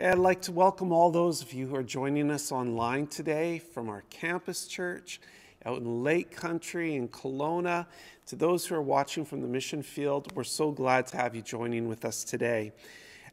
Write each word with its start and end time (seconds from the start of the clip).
I'd 0.00 0.16
like 0.16 0.42
to 0.42 0.52
welcome 0.52 0.92
all 0.92 1.10
those 1.10 1.42
of 1.42 1.52
you 1.52 1.66
who 1.66 1.74
are 1.74 1.82
joining 1.82 2.30
us 2.30 2.52
online 2.52 3.08
today 3.08 3.58
from 3.58 3.88
our 3.88 4.04
campus 4.10 4.68
church 4.68 5.20
out 5.66 5.78
in 5.78 6.04
Lake 6.04 6.30
Country 6.30 6.94
in 6.94 7.08
Kelowna. 7.08 7.84
To 8.26 8.36
those 8.36 8.64
who 8.64 8.76
are 8.76 8.82
watching 8.82 9.24
from 9.24 9.40
the 9.40 9.48
mission 9.48 9.82
field, 9.82 10.32
we're 10.36 10.44
so 10.44 10.70
glad 10.70 11.08
to 11.08 11.16
have 11.16 11.34
you 11.34 11.42
joining 11.42 11.88
with 11.88 12.04
us 12.04 12.22
today. 12.22 12.70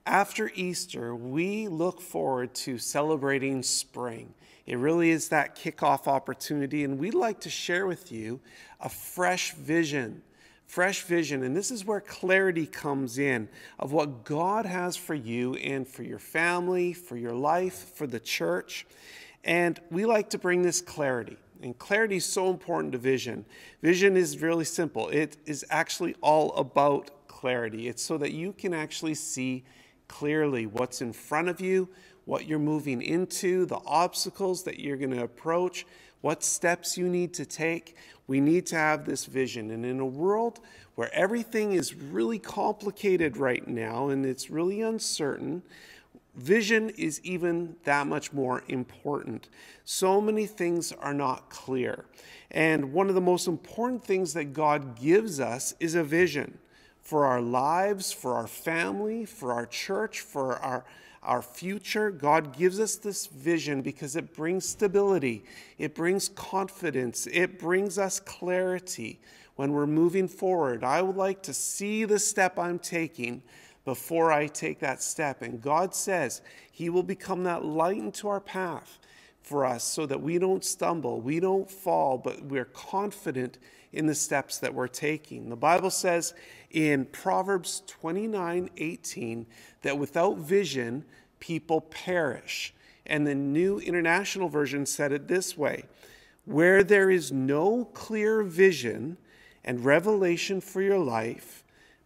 After 0.08 0.50
Easter, 0.56 1.16
we 1.16 1.68
look 1.68 2.02
forward 2.02 2.56
to 2.56 2.80
celebrating 2.80 3.62
spring. 3.62 4.34
It 4.66 4.80
really 4.80 5.12
is 5.12 5.30
that 5.30 5.56
kickoff 5.56 6.08
opportunity, 6.08 6.84
and 6.84 6.98
we'd 6.98 7.14
like 7.14 7.42
to 7.42 7.50
share 7.52 7.86
with 7.86 8.12
you 8.12 8.40
a 8.80 8.90
fresh 8.90 9.54
vision 9.54 10.24
fresh 10.66 11.04
vision. 11.04 11.44
And 11.44 11.56
this 11.56 11.72
is 11.72 11.86
where 11.86 12.02
clarity 12.02 12.66
comes 12.66 13.18
in 13.18 13.48
of 13.80 13.92
what 13.92 14.24
God 14.24 14.66
has 14.66 14.96
for 14.96 15.14
you 15.14 15.56
and 15.56 15.88
for 15.88 16.04
your 16.04 16.20
family, 16.20 16.94
for 16.94 17.18
your 17.18 17.34
life, 17.34 17.92
for 17.96 18.08
the 18.08 18.20
church. 18.20 18.86
And 19.44 19.80
we 19.92 20.06
like 20.06 20.32
to 20.32 20.38
bring 20.38 20.64
this 20.64 20.82
clarity. 20.82 21.38
And 21.62 21.78
clarity 21.78 22.18
is 22.18 22.26
so 22.26 22.50
important 22.50 22.92
to 22.94 22.98
vision. 22.98 23.46
Vision 23.82 24.18
is 24.18 24.42
really 24.42 24.66
simple, 24.66 25.10
it 25.10 25.38
is 25.46 25.66
actually 25.70 26.16
all 26.22 26.54
about 26.56 27.28
clarity. 27.28 27.88
It's 27.88 28.04
so 28.04 28.18
that 28.18 28.34
you 28.34 28.54
can 28.54 28.74
actually 28.74 29.16
see 29.16 29.64
clearly 30.08 30.66
what's 30.66 31.02
in 31.02 31.14
front 31.14 31.48
of 31.48 31.62
you, 31.62 31.90
what 32.26 32.48
you're 32.48 32.60
moving 32.60 33.02
into, 33.02 33.66
the 33.66 33.80
obstacles 33.86 34.64
that 34.64 34.80
you're 34.80 34.98
going 34.98 35.12
to 35.12 35.24
approach, 35.24 35.86
what 36.26 36.44
steps 36.44 36.98
you 36.98 37.08
need 37.08 37.36
to 37.36 37.46
take. 37.46 37.96
We 38.26 38.42
need 38.42 38.66
to 38.68 38.76
have 38.76 39.06
this 39.06 39.26
vision. 39.26 39.70
And 39.70 39.86
in 39.86 40.00
a 40.00 40.06
world 40.08 40.60
where 40.96 41.14
everything 41.14 41.74
is 41.74 41.94
really 41.94 42.40
complicated 42.40 43.38
right 43.38 43.68
now 43.68 44.10
and 44.10 44.26
it's 44.26 44.50
really 44.50 44.82
uncertain, 44.82 45.62
vision 46.34 46.90
is 46.98 47.22
even 47.24 47.76
that 47.84 48.08
much 48.08 48.34
more 48.34 48.64
important. 48.70 49.50
So 49.84 50.20
many 50.20 50.48
things 50.48 50.92
are 50.94 51.14
not 51.14 51.52
clear. 51.52 52.06
And 52.50 52.92
one 52.92 53.08
of 53.08 53.14
the 53.14 53.22
most 53.22 53.48
important 53.48 54.04
things 54.04 54.34
that 54.34 54.46
God 54.46 55.00
gives 55.00 55.40
us 55.40 55.76
is 55.80 55.94
a 55.94 56.04
vision 56.04 56.58
for 57.04 57.28
our 57.28 57.40
lives, 57.40 58.12
for 58.12 58.34
our 58.34 58.48
family, 58.48 59.26
for 59.26 59.54
our 59.54 59.68
church, 59.68 60.22
for 60.22 60.56
our 60.58 60.86
our 61.26 61.42
future. 61.42 62.12
God 62.12 62.56
gives 62.56 62.80
us 62.80 62.96
this 62.96 63.28
vision 63.28 63.82
because 63.82 64.16
it 64.16 64.34
brings 64.34 64.68
stability, 64.68 65.44
it 65.78 65.96
brings 65.96 66.30
confidence, 66.30 67.28
it 67.32 67.60
brings 67.60 67.98
us 67.98 68.20
clarity 68.20 69.20
when 69.56 69.72
we're 69.72 69.88
moving 69.88 70.28
forward. 70.28 70.84
I 70.84 71.02
would 71.02 71.16
like 71.16 71.44
to 71.44 71.54
see 71.54 72.06
the 72.06 72.20
step 72.20 72.60
I'm 72.60 72.80
taking 72.80 73.42
before 73.86 74.32
I 74.32 74.48
take 74.48 74.80
that 74.80 75.02
step. 75.02 75.42
And 75.42 75.62
God 75.62 75.96
says 75.96 76.42
He 76.72 76.90
will 76.90 77.04
become 77.04 77.44
that 77.44 77.64
light 77.64 77.98
into 77.98 78.28
our 78.28 78.42
path 78.42 79.00
for 79.42 79.66
us 79.66 79.84
so 79.84 80.06
that 80.08 80.22
we 80.22 80.40
don't 80.40 80.66
stumble, 80.66 81.22
we 81.22 81.40
don't 81.40 81.70
fall, 81.70 82.18
but 82.18 82.44
we're 82.44 82.66
confident 82.66 83.60
in 83.94 84.08
the 84.08 84.16
steps 84.16 84.58
that 84.60 84.74
we're 84.74 84.88
taking. 84.88 85.50
The 85.50 85.56
Bible 85.56 85.92
says 85.92 86.34
in 86.76 87.06
Proverbs 87.06 87.82
29 87.88 88.70
18 88.76 89.46
that 89.82 89.98
without 89.98 90.38
vision, 90.38 91.06
people 91.40 91.80
perish. 91.80 92.74
And 93.06 93.26
the 93.26 93.34
New 93.34 93.80
International 93.80 94.50
Version 94.50 94.86
said 94.86 95.12
it 95.12 95.28
this 95.28 95.58
way 95.58 95.86
Where 96.44 96.84
there 96.84 97.10
is 97.10 97.32
no 97.32 97.86
clear 97.86 98.44
vision 98.44 99.18
and 99.64 99.86
revelation 99.86 100.60
for 100.60 100.82
your 100.82 101.00
life, 101.00 101.64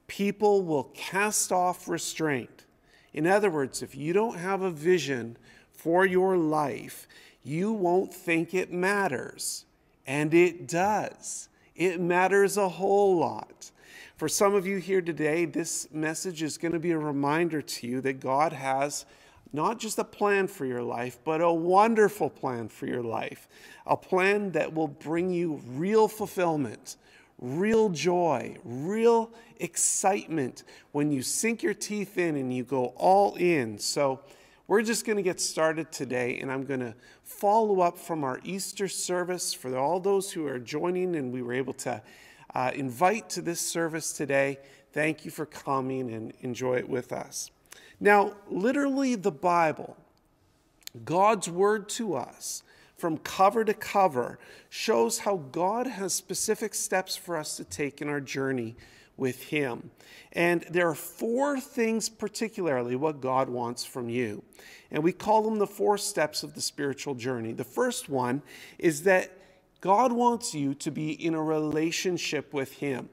people 0.07 0.61
will 0.61 0.91
cast 0.93 1.51
off 1.51 1.89
restraint. 1.89 2.65
In 3.11 3.25
other 3.25 3.49
words, 3.49 3.81
if 3.81 3.95
you 3.95 4.13
don't 4.13 4.37
have 4.37 4.61
a 4.61 4.69
vision 4.69 5.35
for 5.71 6.05
your 6.05 6.37
life, 6.37 7.07
you 7.43 7.73
won't 7.73 8.13
think 8.13 8.53
it 8.53 8.71
matters. 8.71 9.65
And 10.05 10.31
it 10.33 10.67
does. 10.67 11.49
It 11.75 11.99
matters 11.99 12.55
a 12.55 12.69
whole 12.69 13.17
lot. 13.17 13.71
For 14.15 14.27
some 14.27 14.55
of 14.55 14.67
you 14.67 14.77
here 14.77 15.01
today, 15.01 15.45
this 15.45 15.87
message 15.91 16.41
is 16.43 16.57
going 16.57 16.73
to 16.73 16.79
be 16.79 16.91
a 16.91 16.97
reminder 16.97 17.61
to 17.61 17.87
you 17.87 18.01
that 18.01 18.19
God 18.19 18.53
has 18.53 19.05
not 19.51 19.79
just 19.79 19.97
a 19.97 20.03
plan 20.03 20.47
for 20.47 20.65
your 20.65 20.83
life, 20.83 21.19
but 21.23 21.41
a 21.41 21.51
wonderful 21.51 22.29
plan 22.29 22.69
for 22.69 22.85
your 22.85 23.01
life. 23.01 23.47
A 23.85 23.97
plan 23.97 24.51
that 24.51 24.73
will 24.73 24.87
bring 24.87 25.31
you 25.31 25.61
real 25.65 26.07
fulfillment, 26.07 26.97
real 27.39 27.89
joy, 27.89 28.57
real 28.63 29.31
excitement 29.57 30.63
when 30.91 31.11
you 31.11 31.21
sink 31.21 31.63
your 31.63 31.73
teeth 31.73 32.17
in 32.17 32.35
and 32.35 32.53
you 32.53 32.63
go 32.63 32.87
all 32.97 33.35
in. 33.35 33.79
So, 33.79 34.19
we're 34.69 34.83
just 34.83 35.03
going 35.03 35.17
to 35.17 35.23
get 35.23 35.41
started 35.41 35.91
today, 35.91 36.37
and 36.37 36.51
I'm 36.51 36.63
going 36.63 36.81
to 36.81 36.93
follow 37.23 37.81
up 37.81 37.97
from 37.97 38.23
our 38.23 38.39
Easter 38.43 38.87
service 38.87 39.51
for 39.51 39.75
all 39.75 39.99
those 39.99 40.31
who 40.31 40.45
are 40.45 40.59
joining 40.59 41.15
and 41.15 41.33
we 41.33 41.41
were 41.41 41.53
able 41.53 41.73
to 41.73 41.99
uh, 42.53 42.71
invite 42.73 43.29
to 43.31 43.41
this 43.41 43.61
service 43.61 44.13
today. 44.13 44.59
Thank 44.91 45.25
you 45.25 45.31
for 45.31 45.45
coming 45.45 46.11
and 46.11 46.33
enjoy 46.41 46.77
it 46.77 46.89
with 46.89 47.11
us. 47.11 47.51
Now, 47.99 48.33
literally, 48.49 49.15
the 49.15 49.31
Bible, 49.31 49.97
God's 51.05 51.49
word 51.49 51.89
to 51.89 52.15
us, 52.15 52.63
from 52.97 53.17
cover 53.17 53.63
to 53.63 53.73
cover, 53.73 54.39
shows 54.69 55.19
how 55.19 55.37
God 55.51 55.87
has 55.87 56.13
specific 56.13 56.73
steps 56.73 57.15
for 57.15 57.37
us 57.37 57.57
to 57.57 57.63
take 57.63 58.01
in 58.01 58.09
our 58.09 58.21
journey 58.21 58.75
with 59.15 59.43
Him. 59.43 59.91
And 60.33 60.61
there 60.69 60.89
are 60.89 60.95
four 60.95 61.59
things, 61.59 62.09
particularly, 62.09 62.95
what 62.95 63.21
God 63.21 63.49
wants 63.49 63.85
from 63.85 64.09
you. 64.09 64.43
And 64.91 65.03
we 65.03 65.11
call 65.11 65.43
them 65.43 65.59
the 65.59 65.67
four 65.67 65.97
steps 65.97 66.41
of 66.41 66.55
the 66.55 66.61
spiritual 66.61 67.15
journey. 67.15 67.51
The 67.51 67.63
first 67.63 68.09
one 68.09 68.41
is 68.77 69.03
that 69.03 69.31
God 69.81 70.11
wants 70.11 70.53
you 70.53 70.73
to 70.75 70.91
be 70.91 71.11
in 71.11 71.33
a 71.33 71.41
relationship 71.41 72.53
with 72.53 72.73
Him. 72.73 73.09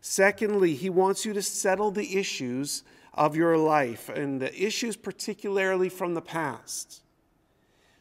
Secondly, 0.00 0.74
He 0.74 0.90
wants 0.90 1.24
you 1.24 1.32
to 1.32 1.42
settle 1.42 1.90
the 1.90 2.16
issues 2.16 2.82
of 3.14 3.36
your 3.36 3.56
life 3.56 4.08
and 4.08 4.40
the 4.40 4.54
issues, 4.64 4.96
particularly 4.96 5.88
from 5.88 6.14
the 6.14 6.22
past. 6.22 7.02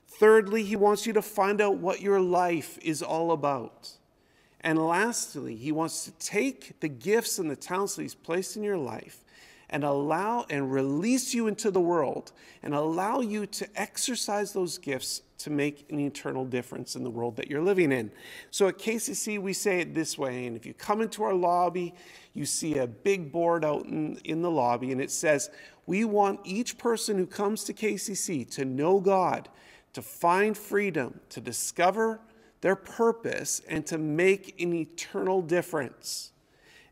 Thirdly, 0.08 0.64
He 0.64 0.76
wants 0.76 1.06
you 1.06 1.14
to 1.14 1.22
find 1.22 1.62
out 1.62 1.78
what 1.78 2.02
your 2.02 2.20
life 2.20 2.78
is 2.82 3.02
all 3.02 3.32
about. 3.32 3.98
And 4.64 4.78
lastly, 4.78 5.56
he 5.56 5.72
wants 5.72 6.06
to 6.06 6.12
take 6.12 6.80
the 6.80 6.88
gifts 6.88 7.40
and 7.40 7.50
the 7.50 7.56
talents 7.56 7.96
that 7.96 8.04
he's 8.04 8.16
placed 8.16 8.56
in 8.56 8.64
your 8.64 8.78
life 8.78 9.21
and 9.72 9.84
allow 9.84 10.46
and 10.50 10.72
release 10.72 11.34
you 11.34 11.48
into 11.48 11.72
the 11.72 11.80
world 11.80 12.32
and 12.62 12.74
allow 12.74 13.22
you 13.22 13.46
to 13.46 13.68
exercise 13.76 14.52
those 14.52 14.78
gifts 14.78 15.22
to 15.40 15.50
make 15.50 15.86
an 15.90 16.00
eternal 16.00 16.46
difference 16.46 16.96
in 16.96 17.04
the 17.04 17.10
world 17.10 17.36
that 17.38 17.50
you're 17.50 17.64
living 17.64 17.92
in. 17.92 18.12
So 18.52 18.68
at 18.68 18.78
KCC, 18.78 19.40
we 19.40 19.54
say 19.54 19.80
it 19.80 19.96
this 19.96 20.18
way. 20.18 20.46
And 20.46 20.56
if 20.56 20.66
you 20.66 20.74
come 20.74 21.02
into 21.02 21.24
our 21.24 21.34
lobby, 21.34 21.96
you 22.34 22.46
see 22.46 22.78
a 22.78 22.86
big 22.86 23.32
board 23.32 23.66
out 23.66 23.86
in, 23.86 24.18
in 24.24 24.42
the 24.42 24.52
lobby, 24.52 24.92
and 24.92 25.02
it 25.02 25.12
says, 25.12 25.50
We 25.86 26.06
want 26.06 26.42
each 26.44 26.78
person 26.78 27.18
who 27.18 27.26
comes 27.26 27.64
to 27.66 27.74
KCC 27.74 28.50
to 28.52 28.66
know 28.66 29.00
God, 29.00 29.50
to 29.94 30.02
find 30.02 30.58
freedom, 30.58 31.20
to 31.30 31.42
discover 31.42 32.22
their 32.62 32.76
purpose, 32.76 33.62
and 33.68 33.86
to 33.88 33.98
make 33.98 34.62
an 34.62 34.74
eternal 34.74 35.42
difference. 35.42 36.32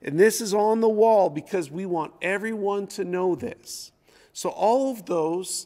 And 0.01 0.19
this 0.19 0.39
is 0.39 0.53
on 0.53 0.79
the 0.79 0.89
wall 0.89 1.29
because 1.29 1.69
we 1.69 1.85
want 1.85 2.13
everyone 2.21 2.87
to 2.87 3.03
know 3.03 3.35
this. 3.35 3.91
So, 4.33 4.49
all 4.49 4.91
of 4.91 5.05
those 5.05 5.65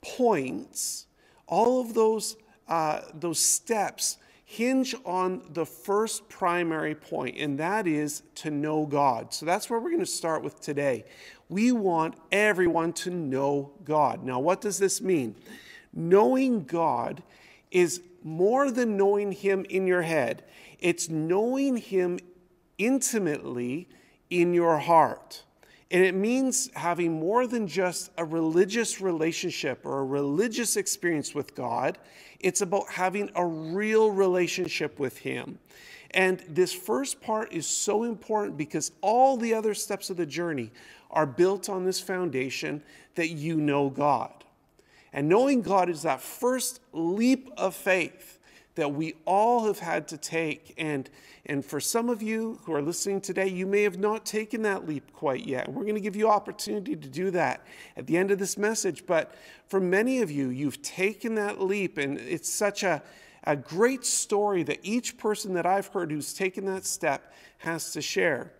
points, 0.00 1.06
all 1.46 1.80
of 1.80 1.94
those, 1.94 2.36
uh, 2.68 3.00
those 3.14 3.40
steps 3.40 4.18
hinge 4.44 4.94
on 5.04 5.42
the 5.52 5.66
first 5.66 6.28
primary 6.28 6.94
point, 6.94 7.36
and 7.38 7.58
that 7.58 7.86
is 7.86 8.22
to 8.36 8.50
know 8.50 8.86
God. 8.86 9.34
So, 9.34 9.46
that's 9.46 9.68
where 9.68 9.80
we're 9.80 9.90
going 9.90 10.00
to 10.00 10.06
start 10.06 10.44
with 10.44 10.60
today. 10.60 11.04
We 11.48 11.72
want 11.72 12.14
everyone 12.30 12.92
to 12.94 13.10
know 13.10 13.72
God. 13.84 14.22
Now, 14.22 14.38
what 14.38 14.60
does 14.60 14.78
this 14.78 15.00
mean? 15.00 15.34
Knowing 15.92 16.64
God 16.64 17.22
is 17.72 18.02
more 18.22 18.70
than 18.70 18.96
knowing 18.96 19.32
Him 19.32 19.66
in 19.68 19.86
your 19.88 20.02
head, 20.02 20.44
it's 20.78 21.08
knowing 21.08 21.76
Him 21.76 22.20
intimately 22.86 23.88
in 24.30 24.54
your 24.54 24.78
heart. 24.78 25.44
And 25.90 26.02
it 26.02 26.14
means 26.14 26.70
having 26.74 27.12
more 27.12 27.46
than 27.46 27.68
just 27.68 28.10
a 28.16 28.24
religious 28.24 29.00
relationship 29.00 29.84
or 29.84 30.00
a 30.00 30.04
religious 30.04 30.76
experience 30.76 31.34
with 31.34 31.54
God. 31.54 31.98
It's 32.40 32.62
about 32.62 32.88
having 32.88 33.30
a 33.34 33.44
real 33.44 34.10
relationship 34.10 34.98
with 34.98 35.18
Him. 35.18 35.58
And 36.12 36.42
this 36.48 36.72
first 36.72 37.20
part 37.20 37.52
is 37.52 37.66
so 37.66 38.04
important 38.04 38.56
because 38.56 38.92
all 39.02 39.36
the 39.36 39.54
other 39.54 39.74
steps 39.74 40.08
of 40.08 40.16
the 40.16 40.26
journey 40.26 40.70
are 41.10 41.26
built 41.26 41.68
on 41.68 41.84
this 41.84 42.00
foundation 42.00 42.82
that 43.14 43.28
you 43.28 43.56
know 43.58 43.90
God. 43.90 44.32
And 45.12 45.28
knowing 45.28 45.60
God 45.60 45.90
is 45.90 46.02
that 46.02 46.22
first 46.22 46.80
leap 46.92 47.50
of 47.58 47.74
faith 47.74 48.38
that 48.74 48.94
we 48.94 49.14
all 49.24 49.66
have 49.66 49.78
had 49.78 50.08
to 50.08 50.16
take. 50.16 50.74
And, 50.78 51.08
and 51.46 51.64
for 51.64 51.80
some 51.80 52.08
of 52.08 52.22
you 52.22 52.60
who 52.64 52.72
are 52.72 52.82
listening 52.82 53.20
today, 53.20 53.48
you 53.48 53.66
may 53.66 53.82
have 53.82 53.98
not 53.98 54.24
taken 54.24 54.62
that 54.62 54.88
leap 54.88 55.12
quite 55.12 55.46
yet. 55.46 55.68
We're 55.68 55.82
going 55.82 55.94
to 55.94 56.00
give 56.00 56.16
you 56.16 56.28
opportunity 56.28 56.96
to 56.96 57.08
do 57.08 57.30
that 57.32 57.66
at 57.96 58.06
the 58.06 58.16
end 58.16 58.30
of 58.30 58.38
this 58.38 58.56
message. 58.56 59.04
But 59.06 59.34
for 59.68 59.80
many 59.80 60.22
of 60.22 60.30
you, 60.30 60.48
you've 60.48 60.80
taken 60.82 61.34
that 61.34 61.60
leap, 61.60 61.98
and 61.98 62.18
it's 62.18 62.50
such 62.50 62.82
a, 62.82 63.02
a 63.44 63.56
great 63.56 64.04
story 64.04 64.62
that 64.62 64.78
each 64.82 65.18
person 65.18 65.54
that 65.54 65.66
I've 65.66 65.88
heard 65.88 66.10
who's 66.10 66.32
taken 66.32 66.64
that 66.66 66.86
step 66.86 67.32
has 67.58 67.92
to 67.92 68.00
share. 68.00 68.52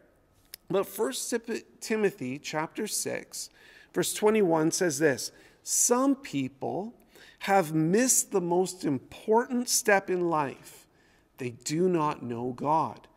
But 0.70 0.86
First 0.86 1.34
Timothy 1.80 2.38
chapter 2.38 2.86
6, 2.86 3.50
verse 3.92 4.14
21 4.14 4.70
says 4.70 4.98
this 4.98 5.32
Some 5.62 6.16
people 6.16 6.94
have 7.42 7.74
missed 7.74 8.30
the 8.30 8.40
most 8.40 8.84
important 8.84 9.68
step 9.68 10.08
in 10.08 10.30
life. 10.30 10.86
They 11.38 11.50
do 11.50 11.88
not 11.88 12.22
know 12.22 12.52
God. 12.52 13.08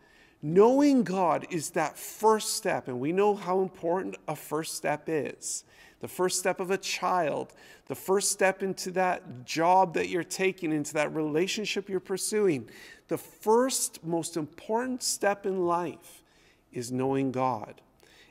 Knowing 0.42 1.04
God 1.04 1.46
is 1.52 1.70
that 1.72 1.96
first 1.96 2.56
step, 2.56 2.88
and 2.88 3.00
we 3.00 3.12
know 3.12 3.36
how 3.36 3.62
important 3.62 4.18
a 4.28 4.36
first 4.36 4.74
step 4.74 5.04
is. 5.06 5.64
The 6.00 6.08
first 6.08 6.40
step 6.40 6.60
of 6.60 6.72
a 6.72 6.78
child, 6.78 7.54
the 7.86 7.94
first 7.94 8.32
step 8.32 8.64
into 8.64 8.90
that 8.92 9.46
job 9.46 9.94
that 9.94 10.10
you're 10.10 10.24
taking, 10.24 10.72
into 10.72 10.96
that 10.96 11.14
relationship 11.14 11.88
you're 11.88 12.00
pursuing. 12.00 12.68
The 13.10 13.20
first 13.20 14.04
most 14.04 14.38
important 14.38 15.04
step 15.04 15.46
in 15.46 15.68
life 15.68 16.24
is 16.74 16.92
knowing 16.92 17.32
God. 17.32 17.80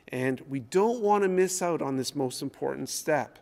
And 0.09 0.41
we 0.49 0.59
don't 0.59 0.99
want 0.99 1.23
to 1.23 1.29
miss 1.29 1.61
out 1.61 1.81
on 1.81 1.95
this 1.95 2.15
most 2.15 2.41
important 2.41 2.89
step. 2.89 3.39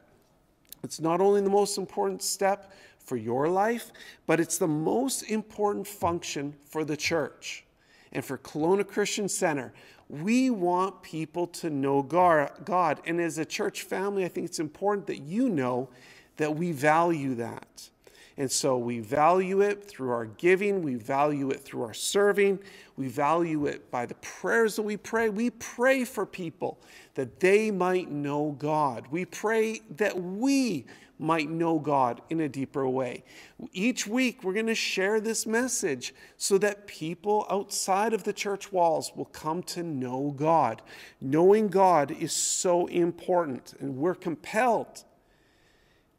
It's 0.83 0.99
not 0.99 1.21
only 1.21 1.41
the 1.41 1.49
most 1.49 1.77
important 1.77 2.21
step 2.21 2.73
for 2.99 3.17
your 3.17 3.47
life, 3.49 3.91
but 4.27 4.39
it's 4.39 4.57
the 4.57 4.67
most 4.67 5.23
important 5.23 5.87
function 5.87 6.55
for 6.65 6.83
the 6.83 6.97
church. 6.97 7.63
And 8.11 8.23
for 8.23 8.37
Kelowna 8.37 8.87
Christian 8.87 9.27
Center, 9.27 9.73
we 10.09 10.49
want 10.49 11.01
people 11.01 11.47
to 11.47 11.69
know 11.69 12.01
God. 12.03 13.01
And 13.05 13.19
as 13.19 13.37
a 13.37 13.45
church 13.45 13.83
family, 13.83 14.25
I 14.25 14.27
think 14.27 14.45
it's 14.45 14.59
important 14.59 15.07
that 15.07 15.21
you 15.21 15.49
know 15.49 15.89
that 16.37 16.55
we 16.55 16.71
value 16.71 17.35
that. 17.35 17.89
And 18.37 18.51
so 18.51 18.77
we 18.77 18.99
value 18.99 19.61
it 19.61 19.83
through 19.83 20.09
our 20.11 20.25
giving, 20.25 20.81
we 20.81 20.95
value 20.95 21.51
it 21.51 21.61
through 21.61 21.83
our 21.83 21.93
serving, 21.93 22.59
we 22.97 23.07
value 23.07 23.65
it 23.67 23.91
by 23.91 24.05
the 24.05 24.15
prayers 24.15 24.75
that 24.75 24.83
we 24.83 24.97
pray. 24.97 25.29
We 25.29 25.51
pray 25.51 26.03
for 26.03 26.25
people 26.25 26.79
that 27.13 27.39
they 27.39 27.69
might 27.69 28.09
know 28.09 28.55
God. 28.57 29.07
We 29.11 29.25
pray 29.25 29.81
that 29.97 30.19
we 30.19 30.85
might 31.19 31.49
know 31.49 31.79
God 31.79 32.21
in 32.29 32.41
a 32.41 32.49
deeper 32.49 32.87
way. 32.87 33.23
Each 33.71 34.07
week, 34.07 34.43
we're 34.43 34.53
going 34.53 34.65
to 34.65 34.75
share 34.75 35.21
this 35.21 35.45
message 35.45 36.13
so 36.37 36.57
that 36.57 36.87
people 36.87 37.45
outside 37.49 38.13
of 38.13 38.23
the 38.23 38.33
church 38.33 38.71
walls 38.71 39.11
will 39.15 39.25
come 39.25 39.63
to 39.63 39.83
know 39.83 40.33
God. 40.35 40.81
Knowing 41.21 41.67
God 41.67 42.11
is 42.11 42.33
so 42.33 42.87
important, 42.87 43.73
and 43.79 43.95
we're 43.95 44.15
compelled 44.15 45.05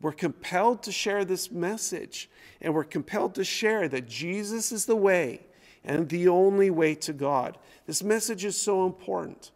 we're 0.04 0.12
compelled 0.12 0.82
to 0.82 0.92
share 0.92 1.24
this 1.24 1.50
message, 1.50 2.28
and 2.60 2.74
we're 2.74 2.84
compelled 2.84 3.34
to 3.36 3.42
share 3.42 3.88
that 3.88 4.06
Jesus 4.06 4.70
is 4.70 4.84
the 4.84 4.94
way 4.94 5.46
and 5.82 6.10
the 6.10 6.28
only 6.28 6.68
way 6.68 6.94
to 6.96 7.14
God. 7.14 7.56
This 7.86 8.02
message 8.02 8.44
is 8.44 8.60
so 8.60 8.84
important 8.84 9.50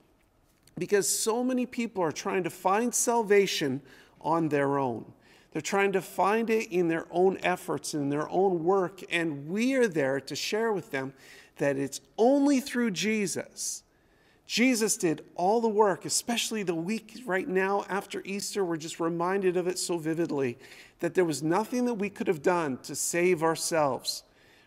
because 0.79 1.07
so 1.07 1.45
many 1.45 1.67
people 1.67 2.03
are 2.03 2.11
trying 2.11 2.45
to 2.45 2.49
find 2.49 2.95
salvation 2.95 3.83
on 4.23 4.49
their 4.49 4.79
own. 4.79 5.05
They're 5.53 5.61
trying 5.61 5.93
to 5.93 6.01
find 6.01 6.49
it 6.49 6.73
in 6.73 6.89
their 6.89 7.05
own 7.11 7.37
efforts, 7.43 7.93
in 7.93 8.09
their 8.09 8.31
own 8.31 8.65
work, 8.65 9.03
and 9.11 9.51
we 9.51 9.75
are 9.75 9.87
there 9.87 10.19
to 10.19 10.35
share 10.35 10.73
with 10.73 10.91
them 10.91 11.13
that 11.59 11.77
it's 11.77 12.01
only 12.17 12.61
through 12.61 12.93
Jesus 12.93 13.83
Jesus 14.49 14.97
did 14.97 15.27
all 15.35 15.61
the 15.61 15.69
work, 15.69 16.07
especially 16.07 16.63
the 16.63 16.75
week 16.75 17.23
right 17.27 17.47
now 17.47 17.85
after 17.91 18.23
Easter. 18.25 18.65
We're 18.65 18.79
just 18.79 18.99
reminded 18.99 19.59
of 19.59 19.69
it 19.69 19.79
so 19.79 19.99
vividly 19.99 20.57
that 21.01 21.13
there 21.13 21.27
was 21.27 21.43
nothing 21.43 21.85
that 21.85 21.95
we 21.95 22.09
could 22.09 22.29
have 22.29 22.41
done 22.41 22.79
to 22.85 22.95
save 22.95 23.43
ourselves 23.43 24.23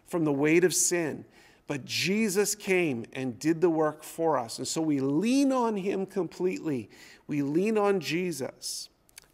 from 0.06 0.24
the 0.24 0.32
weight 0.32 0.64
of 0.64 0.76
sin. 0.76 1.26
But 1.66 1.84
Jesus 1.84 2.54
came 2.54 3.08
and 3.14 3.40
did 3.40 3.60
the 3.60 3.72
work 3.72 4.04
for 4.04 4.38
us. 4.38 4.60
And 4.60 4.68
so 4.68 4.82
we 4.82 5.00
lean 5.00 5.52
on 5.52 5.76
him 5.76 6.06
completely. 6.06 6.88
We 7.26 7.42
lean 7.42 7.76
on 7.76 8.02
Jesus. 8.02 8.88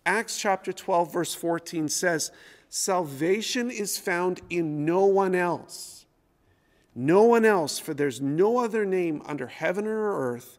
Acts 0.05 0.39
chapter 0.39 0.71
12, 0.71 1.11
verse 1.11 1.33
14 1.33 1.89
says, 1.89 2.31
Salvation 2.69 3.69
is 3.69 3.97
found 3.97 4.39
in 4.49 4.85
no 4.85 5.03
one 5.07 5.35
else 5.35 5.96
no 6.97 7.23
one 7.23 7.45
else, 7.45 7.77
for 7.77 7.93
there's 7.93 8.19
no 8.19 8.57
other 8.57 8.85
name 8.85 9.21
under 9.25 9.47
heaven 9.47 9.85
or 9.85 10.33
earth 10.33 10.57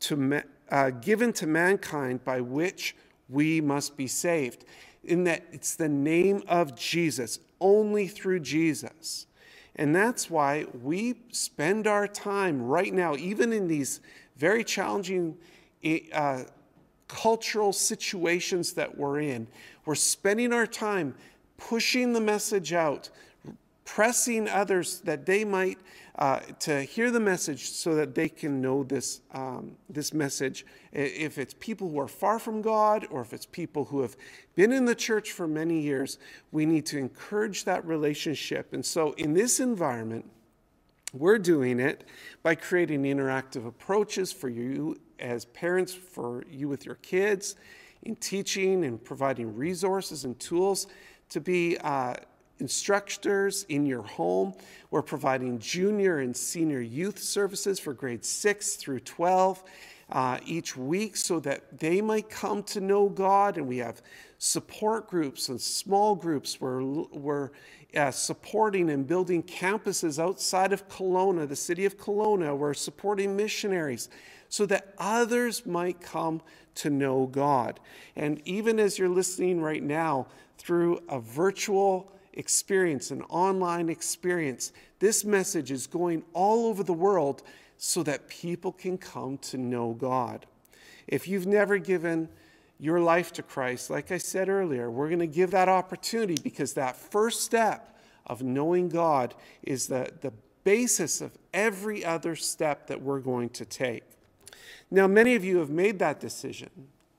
to, 0.00 0.42
uh, 0.70 0.90
given 0.90 1.32
to 1.32 1.46
mankind 1.46 2.22
by 2.24 2.40
which 2.40 2.94
we 3.28 3.60
must 3.60 3.96
be 3.96 4.06
saved. 4.06 4.64
In 5.02 5.24
that 5.24 5.44
it's 5.52 5.76
the 5.76 5.88
name 5.88 6.42
of 6.46 6.76
Jesus, 6.76 7.38
only 7.60 8.06
through 8.06 8.40
Jesus. 8.40 9.26
And 9.76 9.96
that's 9.96 10.28
why 10.28 10.66
we 10.82 11.14
spend 11.32 11.86
our 11.86 12.06
time 12.06 12.60
right 12.60 12.92
now, 12.92 13.16
even 13.16 13.52
in 13.52 13.66
these 13.66 14.00
very 14.36 14.62
challenging 14.62 15.38
uh, 16.12 16.42
cultural 17.08 17.72
situations 17.72 18.74
that 18.74 18.98
we're 18.98 19.20
in, 19.20 19.46
we're 19.86 19.94
spending 19.94 20.52
our 20.52 20.66
time 20.66 21.14
pushing 21.56 22.12
the 22.12 22.20
message 22.20 22.72
out, 22.72 23.08
pressing 23.94 24.48
others 24.48 25.00
that 25.00 25.26
they 25.26 25.44
might 25.44 25.76
uh, 26.16 26.38
to 26.60 26.82
hear 26.82 27.10
the 27.10 27.18
message 27.18 27.70
so 27.70 27.96
that 27.96 28.14
they 28.14 28.28
can 28.28 28.60
know 28.60 28.84
this, 28.84 29.20
um, 29.34 29.72
this 29.88 30.14
message. 30.14 30.64
If 30.92 31.38
it's 31.38 31.54
people 31.58 31.90
who 31.90 31.98
are 31.98 32.06
far 32.06 32.38
from 32.38 32.62
God 32.62 33.08
or 33.10 33.20
if 33.20 33.32
it's 33.32 33.46
people 33.46 33.86
who 33.86 34.02
have 34.02 34.16
been 34.54 34.70
in 34.70 34.84
the 34.84 34.94
church 34.94 35.32
for 35.32 35.48
many 35.48 35.80
years, 35.80 36.18
we 36.52 36.66
need 36.66 36.86
to 36.86 36.98
encourage 36.98 37.64
that 37.64 37.84
relationship. 37.84 38.72
And 38.74 38.86
so, 38.86 39.10
in 39.14 39.34
this 39.34 39.58
environment, 39.58 40.24
we're 41.12 41.38
doing 41.38 41.80
it 41.80 42.04
by 42.44 42.54
creating 42.54 43.02
interactive 43.02 43.66
approaches 43.66 44.30
for 44.30 44.48
you 44.48 45.00
as 45.18 45.46
parents, 45.46 45.92
for 45.92 46.44
you 46.48 46.68
with 46.68 46.86
your 46.86 46.94
kids, 46.96 47.56
in 48.04 48.14
teaching 48.14 48.84
and 48.84 49.02
providing 49.02 49.56
resources 49.56 50.24
and 50.24 50.38
tools 50.38 50.86
to 51.30 51.40
be 51.40 51.76
uh, 51.78 52.14
instructors 52.60 53.64
in 53.68 53.86
your 53.86 54.02
home. 54.02 54.54
We're 54.90 55.02
providing 55.02 55.58
junior 55.58 56.18
and 56.18 56.36
senior 56.36 56.80
youth 56.80 57.18
services 57.18 57.78
for 57.78 57.92
grades 57.92 58.28
6 58.28 58.76
through 58.76 59.00
12 59.00 59.62
uh, 60.10 60.38
each 60.44 60.76
week 60.76 61.16
so 61.16 61.40
that 61.40 61.78
they 61.78 62.00
might 62.00 62.28
come 62.28 62.62
to 62.64 62.80
know 62.80 63.08
God. 63.08 63.56
And 63.56 63.68
we 63.68 63.78
have 63.78 64.02
support 64.38 65.08
groups 65.08 65.48
and 65.48 65.60
small 65.60 66.14
groups 66.14 66.60
where 66.60 66.82
we're 66.82 67.50
uh, 67.96 68.10
supporting 68.10 68.90
and 68.90 69.06
building 69.06 69.42
campuses 69.42 70.22
outside 70.22 70.72
of 70.72 70.88
Kelowna, 70.88 71.48
the 71.48 71.56
city 71.56 71.84
of 71.84 71.98
Kelowna. 71.98 72.56
We're 72.56 72.74
supporting 72.74 73.36
missionaries 73.36 74.08
so 74.48 74.66
that 74.66 74.94
others 74.98 75.64
might 75.66 76.00
come 76.00 76.42
to 76.76 76.90
know 76.90 77.26
God. 77.26 77.80
And 78.16 78.40
even 78.44 78.78
as 78.80 78.98
you're 78.98 79.08
listening 79.08 79.60
right 79.60 79.82
now 79.82 80.26
through 80.58 81.00
a 81.08 81.20
virtual 81.20 82.12
experience, 82.40 83.10
an 83.12 83.22
online 83.28 83.88
experience. 83.88 84.72
This 84.98 85.24
message 85.24 85.70
is 85.70 85.86
going 85.86 86.24
all 86.32 86.66
over 86.66 86.82
the 86.82 86.92
world 86.92 87.42
so 87.76 88.02
that 88.02 88.28
people 88.28 88.72
can 88.72 88.98
come 88.98 89.38
to 89.38 89.58
know 89.58 89.92
God. 89.92 90.46
If 91.06 91.28
you've 91.28 91.46
never 91.46 91.78
given 91.78 92.28
your 92.78 92.98
life 93.00 93.32
to 93.34 93.42
Christ, 93.42 93.90
like 93.90 94.10
I 94.10 94.18
said 94.18 94.48
earlier, 94.48 94.90
we're 94.90 95.08
going 95.08 95.20
to 95.20 95.26
give 95.26 95.50
that 95.52 95.68
opportunity 95.68 96.36
because 96.42 96.72
that 96.74 96.96
first 96.96 97.42
step 97.42 97.98
of 98.26 98.42
knowing 98.42 98.88
God 98.88 99.34
is 99.62 99.86
the, 99.86 100.10
the 100.22 100.32
basis 100.64 101.20
of 101.20 101.36
every 101.52 102.04
other 102.04 102.34
step 102.36 102.86
that 102.86 103.02
we're 103.02 103.20
going 103.20 103.50
to 103.50 103.64
take. 103.64 104.04
Now, 104.90 105.06
many 105.06 105.34
of 105.34 105.44
you 105.44 105.58
have 105.58 105.70
made 105.70 105.98
that 105.98 106.20
decision 106.20 106.70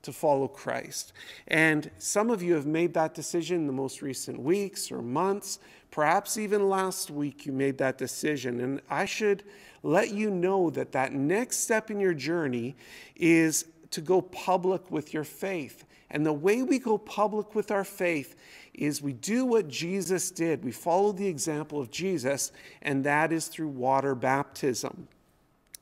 to 0.02 0.12
follow 0.12 0.48
Christ. 0.48 1.12
And 1.48 1.90
some 1.98 2.30
of 2.30 2.42
you 2.42 2.54
have 2.54 2.66
made 2.66 2.94
that 2.94 3.14
decision 3.14 3.56
in 3.58 3.66
the 3.66 3.72
most 3.72 4.02
recent 4.02 4.40
weeks 4.40 4.90
or 4.90 5.00
months. 5.00 5.58
Perhaps 5.90 6.36
even 6.36 6.68
last 6.68 7.10
week 7.10 7.46
you 7.46 7.52
made 7.52 7.78
that 7.78 7.98
decision. 7.98 8.60
And 8.60 8.80
I 8.90 9.04
should 9.04 9.44
let 9.82 10.12
you 10.12 10.30
know 10.30 10.70
that 10.70 10.92
that 10.92 11.12
next 11.12 11.58
step 11.58 11.90
in 11.90 12.00
your 12.00 12.14
journey 12.14 12.76
is 13.16 13.66
to 13.90 14.00
go 14.00 14.22
public 14.22 14.90
with 14.90 15.14
your 15.14 15.24
faith. 15.24 15.84
And 16.10 16.26
the 16.26 16.32
way 16.32 16.62
we 16.62 16.78
go 16.78 16.98
public 16.98 17.54
with 17.54 17.70
our 17.70 17.84
faith 17.84 18.36
is 18.74 19.02
we 19.02 19.12
do 19.12 19.44
what 19.44 19.68
Jesus 19.68 20.30
did. 20.30 20.64
We 20.64 20.72
follow 20.72 21.12
the 21.12 21.26
example 21.26 21.80
of 21.80 21.90
Jesus, 21.90 22.52
and 22.82 23.04
that 23.04 23.32
is 23.32 23.48
through 23.48 23.68
water 23.68 24.14
baptism. 24.14 25.08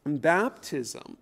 And 0.04 0.20
baptism 0.20 1.18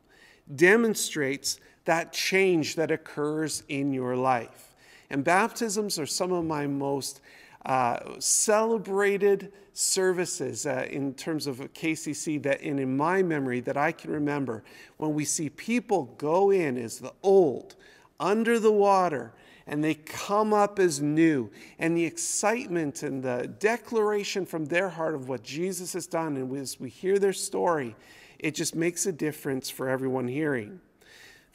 demonstrates 0.54 1.58
that 1.84 2.12
change 2.12 2.76
that 2.76 2.90
occurs 2.90 3.62
in 3.68 3.92
your 3.92 4.16
life. 4.16 4.74
And 5.10 5.24
baptisms 5.24 5.98
are 5.98 6.06
some 6.06 6.32
of 6.32 6.44
my 6.44 6.66
most 6.66 7.20
uh, 7.64 7.98
celebrated 8.18 9.52
services 9.72 10.66
uh, 10.66 10.86
in 10.90 11.14
terms 11.14 11.46
of 11.46 11.58
KCC 11.72 12.42
that, 12.42 12.60
in, 12.62 12.78
in 12.78 12.96
my 12.96 13.22
memory, 13.22 13.60
that 13.60 13.76
I 13.76 13.92
can 13.92 14.10
remember, 14.10 14.64
when 14.96 15.14
we 15.14 15.24
see 15.24 15.48
people 15.50 16.14
go 16.18 16.50
in 16.50 16.76
as 16.76 16.98
the 16.98 17.12
old, 17.22 17.76
under 18.20 18.58
the 18.58 18.72
water, 18.72 19.32
and 19.66 19.84
they 19.84 19.94
come 19.94 20.52
up 20.52 20.78
as 20.78 21.00
new. 21.00 21.50
And 21.78 21.96
the 21.96 22.04
excitement 22.04 23.02
and 23.02 23.22
the 23.22 23.54
declaration 23.58 24.46
from 24.46 24.64
their 24.64 24.88
heart 24.88 25.14
of 25.14 25.28
what 25.28 25.42
Jesus 25.42 25.92
has 25.92 26.06
done, 26.06 26.36
and 26.36 26.56
as 26.56 26.80
we 26.80 26.88
hear 26.88 27.18
their 27.18 27.32
story, 27.32 27.94
it 28.38 28.54
just 28.54 28.74
makes 28.74 29.06
a 29.06 29.12
difference 29.12 29.68
for 29.70 29.88
everyone 29.88 30.28
hearing. 30.28 30.80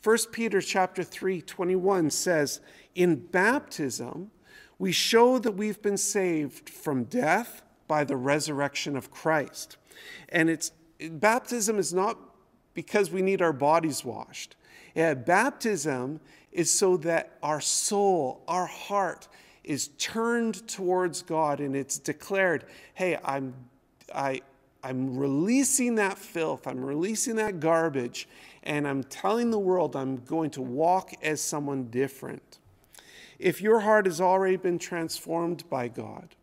1 0.04 0.18
Peter 0.32 0.60
chapter 0.62 1.04
3, 1.04 1.42
21 1.42 2.10
says, 2.10 2.60
In 2.94 3.16
baptism, 3.16 4.32
we 4.78 4.92
show 4.92 5.40
that 5.40 5.54
we've 5.54 5.82
been 5.82 5.98
saved 5.98 6.70
from 6.70 7.06
death 7.06 7.62
by 7.88 8.04
the 8.04 8.18
resurrection 8.18 8.98
of 8.98 9.12
Christ. 9.12 9.78
And 10.30 10.50
it's 10.50 10.72
baptism 11.10 11.80
is 11.80 11.94
not 11.94 12.18
because 12.74 13.12
we 13.12 13.22
need 13.22 13.42
our 13.42 13.54
bodies 13.54 14.04
washed. 14.04 14.56
Yeah, 14.96 15.14
baptism 15.14 16.20
is 16.52 16.70
so 16.72 16.98
that 16.98 17.38
our 17.42 17.62
soul, 17.62 18.44
our 18.48 18.66
heart, 18.66 19.28
is 19.64 19.90
turned 19.98 20.68
towards 20.68 21.22
God 21.22 21.60
and 21.60 21.76
it's 21.76 21.98
declared, 21.98 22.66
hey, 22.94 23.18
I'm, 23.24 23.54
I, 24.14 24.42
I'm 24.84 25.18
releasing 25.18 25.96
that 25.96 26.18
filth, 26.18 26.68
I'm 26.68 26.84
releasing 26.84 27.38
that 27.38 27.60
garbage, 27.60 28.28
and 28.64 28.88
I'm 28.88 29.04
telling 29.04 29.50
the 29.50 29.60
world 29.60 29.96
I'm 29.96 30.18
going 30.18 30.50
to 30.52 30.62
walk 30.62 31.14
as 31.22 31.42
someone 31.42 31.86
different. 31.86 32.60
If 33.40 33.62
your 33.62 33.80
heart 33.82 34.06
has 34.06 34.20
already 34.20 34.58
been 34.58 34.80
transformed 34.80 35.70
by 35.70 35.88
God, 35.88 36.36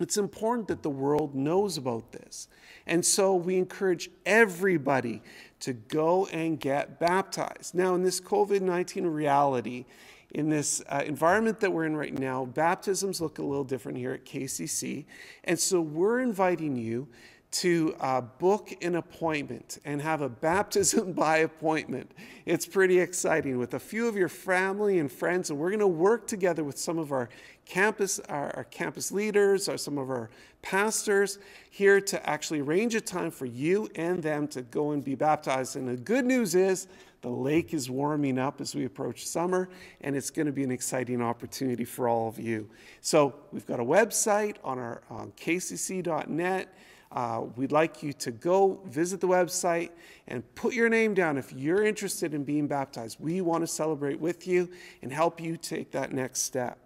it's 0.00 0.16
important 0.16 0.68
that 0.68 0.82
the 0.82 0.90
world 0.90 1.34
knows 1.34 1.76
about 1.76 2.10
this. 2.12 2.48
And 2.86 3.04
so 3.04 3.34
we 3.34 3.56
encourage 3.56 4.10
everybody 4.26 5.22
to 5.60 5.72
go 5.72 6.26
and 6.26 6.58
get 6.58 6.98
baptized. 6.98 7.74
Now, 7.74 7.94
in 7.94 8.02
this 8.02 8.20
COVID 8.20 8.60
19 8.60 9.06
reality, 9.06 9.84
in 10.32 10.48
this 10.48 10.82
uh, 10.88 11.02
environment 11.06 11.60
that 11.60 11.72
we're 11.72 11.86
in 11.86 11.96
right 11.96 12.12
now, 12.12 12.44
baptisms 12.44 13.20
look 13.20 13.38
a 13.38 13.42
little 13.42 13.64
different 13.64 13.96
here 13.96 14.12
at 14.12 14.24
KCC. 14.24 15.04
And 15.44 15.58
so 15.58 15.80
we're 15.80 16.20
inviting 16.20 16.76
you 16.76 17.06
to 17.54 17.94
uh, 18.00 18.20
book 18.20 18.74
an 18.82 18.96
appointment 18.96 19.78
and 19.84 20.02
have 20.02 20.22
a 20.22 20.28
baptism 20.28 21.12
by 21.14 21.38
appointment. 21.38 22.10
It's 22.46 22.66
pretty 22.66 22.98
exciting 22.98 23.58
with 23.58 23.74
a 23.74 23.78
few 23.78 24.08
of 24.08 24.16
your 24.16 24.28
family 24.28 24.98
and 24.98 25.10
friends, 25.10 25.50
and 25.50 25.58
we're 25.58 25.70
going 25.70 25.78
to 25.78 25.86
work 25.86 26.26
together 26.26 26.64
with 26.64 26.76
some 26.76 26.98
of 26.98 27.12
our 27.12 27.28
campus, 27.64 28.18
our, 28.28 28.50
our, 28.56 28.64
campus 28.64 29.12
leaders, 29.12 29.68
or 29.68 29.78
some 29.78 29.98
of 29.98 30.10
our 30.10 30.30
pastors 30.62 31.38
here 31.70 32.00
to 32.00 32.28
actually 32.28 32.60
arrange 32.60 32.96
a 32.96 33.00
time 33.00 33.30
for 33.30 33.46
you 33.46 33.88
and 33.94 34.20
them 34.20 34.48
to 34.48 34.62
go 34.62 34.90
and 34.90 35.04
be 35.04 35.14
baptized. 35.14 35.76
And 35.76 35.88
the 35.88 35.96
good 35.96 36.24
news 36.24 36.56
is 36.56 36.88
the 37.20 37.30
lake 37.30 37.72
is 37.72 37.88
warming 37.88 38.36
up 38.36 38.60
as 38.60 38.74
we 38.74 38.84
approach 38.84 39.26
summer, 39.26 39.68
and 40.00 40.16
it's 40.16 40.30
going 40.30 40.46
to 40.46 40.52
be 40.52 40.64
an 40.64 40.72
exciting 40.72 41.22
opportunity 41.22 41.84
for 41.84 42.08
all 42.08 42.28
of 42.28 42.40
you. 42.40 42.68
So 43.00 43.36
we've 43.52 43.66
got 43.66 43.78
a 43.78 43.84
website 43.84 44.56
on 44.64 44.80
our 44.80 45.02
on 45.08 45.32
kcc.net. 45.36 46.68
Uh, 47.14 47.42
we'd 47.54 47.70
like 47.70 48.02
you 48.02 48.12
to 48.12 48.32
go 48.32 48.80
visit 48.86 49.20
the 49.20 49.28
website 49.28 49.90
and 50.26 50.42
put 50.56 50.74
your 50.74 50.88
name 50.88 51.14
down 51.14 51.38
if 51.38 51.52
you're 51.52 51.84
interested 51.84 52.34
in 52.34 52.42
being 52.42 52.66
baptized. 52.66 53.18
We 53.20 53.40
want 53.40 53.62
to 53.62 53.68
celebrate 53.68 54.18
with 54.18 54.48
you 54.48 54.68
and 55.00 55.12
help 55.12 55.40
you 55.40 55.56
take 55.56 55.92
that 55.92 56.12
next 56.12 56.40
step. 56.40 56.76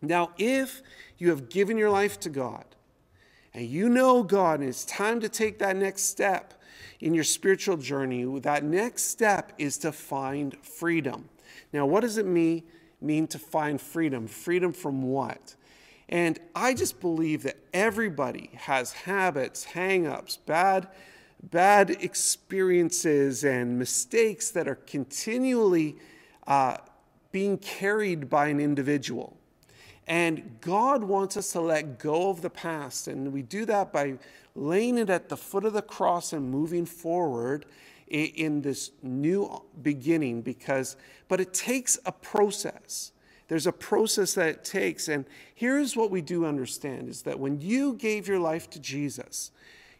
Now, 0.00 0.30
if 0.38 0.82
you 1.18 1.30
have 1.30 1.48
given 1.48 1.76
your 1.76 1.90
life 1.90 2.20
to 2.20 2.30
God 2.30 2.64
and 3.52 3.66
you 3.66 3.88
know 3.88 4.22
God 4.22 4.60
and 4.60 4.68
it's 4.68 4.84
time 4.84 5.18
to 5.20 5.28
take 5.28 5.58
that 5.58 5.74
next 5.74 6.04
step 6.04 6.54
in 7.00 7.12
your 7.12 7.24
spiritual 7.24 7.76
journey, 7.76 8.24
that 8.40 8.62
next 8.62 9.04
step 9.04 9.52
is 9.58 9.78
to 9.78 9.90
find 9.90 10.56
freedom. 10.64 11.28
Now, 11.72 11.86
what 11.86 12.02
does 12.02 12.18
it 12.18 12.26
mean, 12.26 12.62
mean 13.00 13.26
to 13.28 13.38
find 13.40 13.80
freedom? 13.80 14.28
Freedom 14.28 14.72
from 14.72 15.02
what? 15.02 15.56
And 16.08 16.38
I 16.54 16.74
just 16.74 17.00
believe 17.00 17.42
that 17.44 17.56
everybody 17.72 18.50
has 18.54 18.92
habits, 18.92 19.66
hangups, 19.66 20.38
bad, 20.44 20.88
bad 21.42 21.90
experiences, 21.90 23.44
and 23.44 23.78
mistakes 23.78 24.50
that 24.50 24.68
are 24.68 24.74
continually 24.74 25.96
uh, 26.46 26.76
being 27.32 27.58
carried 27.58 28.28
by 28.28 28.48
an 28.48 28.60
individual. 28.60 29.36
And 30.06 30.58
God 30.60 31.02
wants 31.02 31.36
us 31.36 31.52
to 31.52 31.60
let 31.60 31.98
go 31.98 32.28
of 32.28 32.42
the 32.42 32.50
past. 32.50 33.08
And 33.08 33.32
we 33.32 33.42
do 33.42 33.64
that 33.64 33.92
by 33.92 34.18
laying 34.54 34.98
it 34.98 35.08
at 35.10 35.28
the 35.28 35.36
foot 35.36 35.64
of 35.64 35.72
the 35.72 35.82
cross 35.82 36.32
and 36.32 36.50
moving 36.50 36.84
forward 36.84 37.64
in 38.06 38.60
this 38.60 38.90
new 39.02 39.62
beginning 39.82 40.42
because 40.42 40.96
but 41.26 41.40
it 41.40 41.54
takes 41.54 41.98
a 42.04 42.12
process 42.12 43.12
there's 43.48 43.66
a 43.66 43.72
process 43.72 44.34
that 44.34 44.48
it 44.48 44.64
takes. 44.64 45.08
And 45.08 45.26
here's 45.54 45.96
what 45.96 46.10
we 46.10 46.20
do 46.20 46.46
understand 46.46 47.08
is 47.08 47.22
that 47.22 47.38
when 47.38 47.60
you 47.60 47.94
gave 47.94 48.26
your 48.26 48.38
life 48.38 48.70
to 48.70 48.80
Jesus, 48.80 49.50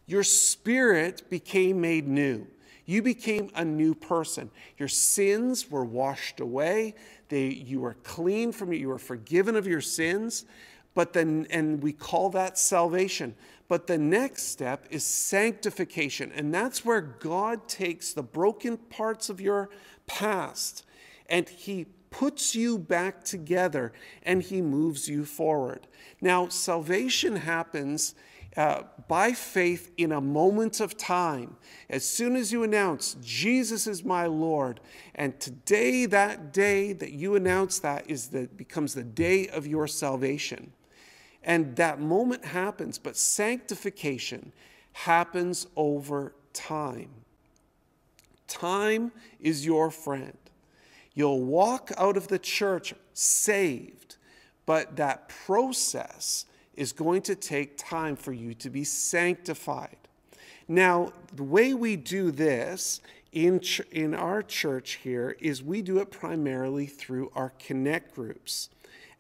your 0.07 0.23
spirit 0.23 1.29
became 1.29 1.81
made 1.81 2.09
new. 2.09 2.47
You 2.87 3.03
became 3.03 3.51
a 3.55 3.65
new 3.65 3.95
person. 3.95 4.51
Your 4.77 4.89
sins 4.89 5.71
were 5.71 5.85
washed 5.85 6.41
away. 6.41 6.95
They, 7.29 7.47
you 7.47 7.81
were 7.81 7.97
clean 8.03 8.53
from 8.53 8.73
it. 8.73 8.77
You 8.77 8.89
were 8.89 8.99
forgiven 8.99 9.57
of 9.57 9.67
your 9.67 9.81
sins. 9.81 10.45
But 10.93 11.13
then, 11.13 11.47
and 11.51 11.83
we 11.83 11.93
call 11.93 12.31
that 12.31 12.59
salvation. 12.59 13.35
But 13.69 13.87
the 13.87 13.97
next 13.97 14.45
step 14.45 14.87
is 14.91 15.05
sanctification. 15.05 16.31
And 16.33 16.53
that's 16.53 16.85
where 16.85 17.01
God 17.01 17.69
takes 17.69 18.13
the 18.13 18.23
broken 18.23 18.77
parts 18.77 19.31
of 19.31 19.41
your 19.41 19.71
past 20.07 20.85
and 21.29 21.49
He 21.49 21.87
puts 22.19 22.55
you 22.55 22.79
back 22.79 23.25
together 23.25 23.93
and 24.23 24.41
he 24.41 24.63
moves 24.63 25.09
you 25.09 25.25
forward. 25.25 25.89
Now, 26.21 26.47
salvation 26.47 27.35
happens 27.35 28.15
uh, 28.57 28.83
by 29.09 29.33
faith 29.33 29.91
in 29.97 30.13
a 30.13 30.21
moment 30.21 30.79
of 30.79 30.97
time. 30.97 31.57
As 31.91 32.09
soon 32.09 32.37
as 32.37 32.53
you 32.53 32.63
announce, 32.63 33.17
Jesus 33.21 33.89
is 33.89 34.05
my 34.05 34.27
Lord, 34.27 34.79
and 35.17 35.41
today, 35.41 36.07
that 36.07 36.53
day 36.53 36.93
that 36.93 37.11
you 37.11 37.35
announce 37.35 37.81
that 37.81 38.09
is 38.09 38.29
the, 38.29 38.47
becomes 38.47 38.95
the 38.95 39.03
day 39.03 39.49
of 39.49 39.67
your 39.67 39.89
salvation. 39.89 40.73
And 41.43 41.75
that 41.77 42.01
moment 42.01 42.45
happens, 42.45 42.97
but 42.97 43.17
sanctification 43.17 44.53
happens 44.93 45.67
over 45.75 46.33
time. 46.53 47.11
Time 48.47 49.11
is 49.41 49.67
your 49.67 49.91
friend. 49.91 50.39
You'll 51.15 51.43
walk 51.43 51.91
out 51.97 52.17
of 52.17 52.29
the 52.29 52.39
church 52.39 52.95
saved, 53.13 54.17
but 54.67 54.97
that 54.97 55.29
process 55.29 56.47
is 56.75 56.93
going 56.93 57.23
to 57.23 57.35
take 57.35 57.79
time 57.79 58.17
for 58.17 58.33
you 58.33 58.55
to 58.55 58.71
be 58.71 58.85
sanctified. 58.85 59.97
Now, 60.67 61.13
the 61.33 61.45
way 61.45 61.75
we 61.75 61.97
do 61.97 62.31
this 62.31 63.01
in, 63.33 63.61
ch- 63.61 63.83
in 63.93 64.15
our 64.15 64.43
church 64.43 64.93
here 65.03 65.37
is 65.41 65.63
we 65.63 65.83
do 65.83 65.99
it 65.99 66.11
primarily 66.11 66.87
through 66.87 67.31
our 67.35 67.51
connect 67.59 68.15
groups. 68.15 68.71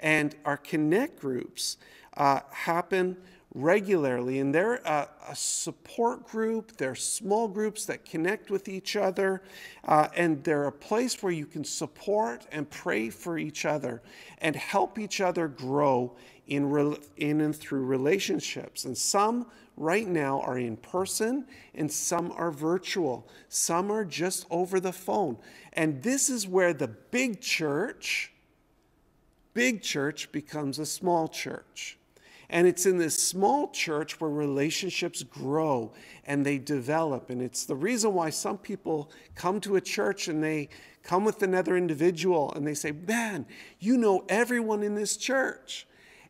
And 0.00 0.34
our 0.44 0.56
connect 0.56 1.20
groups 1.20 1.76
uh, 2.16 2.40
happen 2.50 3.16
regularly, 3.54 4.40
and 4.40 4.52
they're 4.52 4.74
a, 4.84 5.08
a, 5.28 5.36
support 5.36 6.26
group. 6.26 6.76
They're 6.76 6.96
small 6.96 7.46
groups 7.46 7.86
that 7.86 8.04
connect 8.04 8.50
with 8.50 8.68
each 8.68 8.96
other, 8.96 9.42
uh, 9.84 10.08
and 10.16 10.42
they're 10.42 10.64
a 10.64 10.72
place 10.72 11.22
where 11.22 11.32
you 11.32 11.46
can 11.46 11.64
support 11.64 12.46
and 12.50 12.68
pray 12.68 13.10
for 13.10 13.38
each 13.38 13.64
other 13.64 14.02
and 14.38 14.56
help 14.56 14.98
each 14.98 15.20
other 15.20 15.46
grow 15.46 16.16
in, 16.48 16.68
re- 16.68 16.98
in 17.16 17.40
and 17.40 17.54
through 17.54 17.84
relationships. 17.84 18.84
And 18.84 18.98
some 18.98 19.46
right 19.76 20.06
now 20.06 20.40
are 20.40 20.58
in 20.58 20.76
person, 20.76 21.46
and 21.76 21.90
some 21.90 22.32
are 22.32 22.50
virtual. 22.50 23.28
Some 23.48 23.90
are 23.92 24.04
just 24.04 24.46
over 24.50 24.80
the 24.80 24.92
phone. 24.92 25.38
And 25.72 26.02
this 26.02 26.28
is 26.28 26.46
where 26.48 26.72
the 26.72 26.88
big 26.88 27.40
church, 27.40 28.32
big 29.52 29.80
church 29.80 30.32
becomes 30.32 30.80
a 30.80 30.86
small 30.86 31.28
church. 31.28 31.98
And 32.50 32.66
it's 32.66 32.86
in 32.86 32.98
this 32.98 33.20
small 33.20 33.70
church 33.70 34.20
where 34.20 34.30
relationships 34.30 35.22
grow 35.22 35.92
and 36.24 36.44
they 36.44 36.58
develop. 36.58 37.30
And 37.30 37.40
it's 37.40 37.64
the 37.64 37.74
reason 37.74 38.14
why 38.14 38.30
some 38.30 38.58
people 38.58 39.10
come 39.34 39.60
to 39.60 39.76
a 39.76 39.80
church 39.80 40.28
and 40.28 40.42
they 40.42 40.68
come 41.02 41.24
with 41.24 41.42
another 41.42 41.76
individual 41.76 42.52
and 42.54 42.66
they 42.66 42.74
say, 42.74 42.92
Man, 42.92 43.46
you 43.78 43.96
know 43.96 44.24
everyone 44.28 44.82
in 44.82 44.94
this 44.94 45.16
church. 45.16 45.86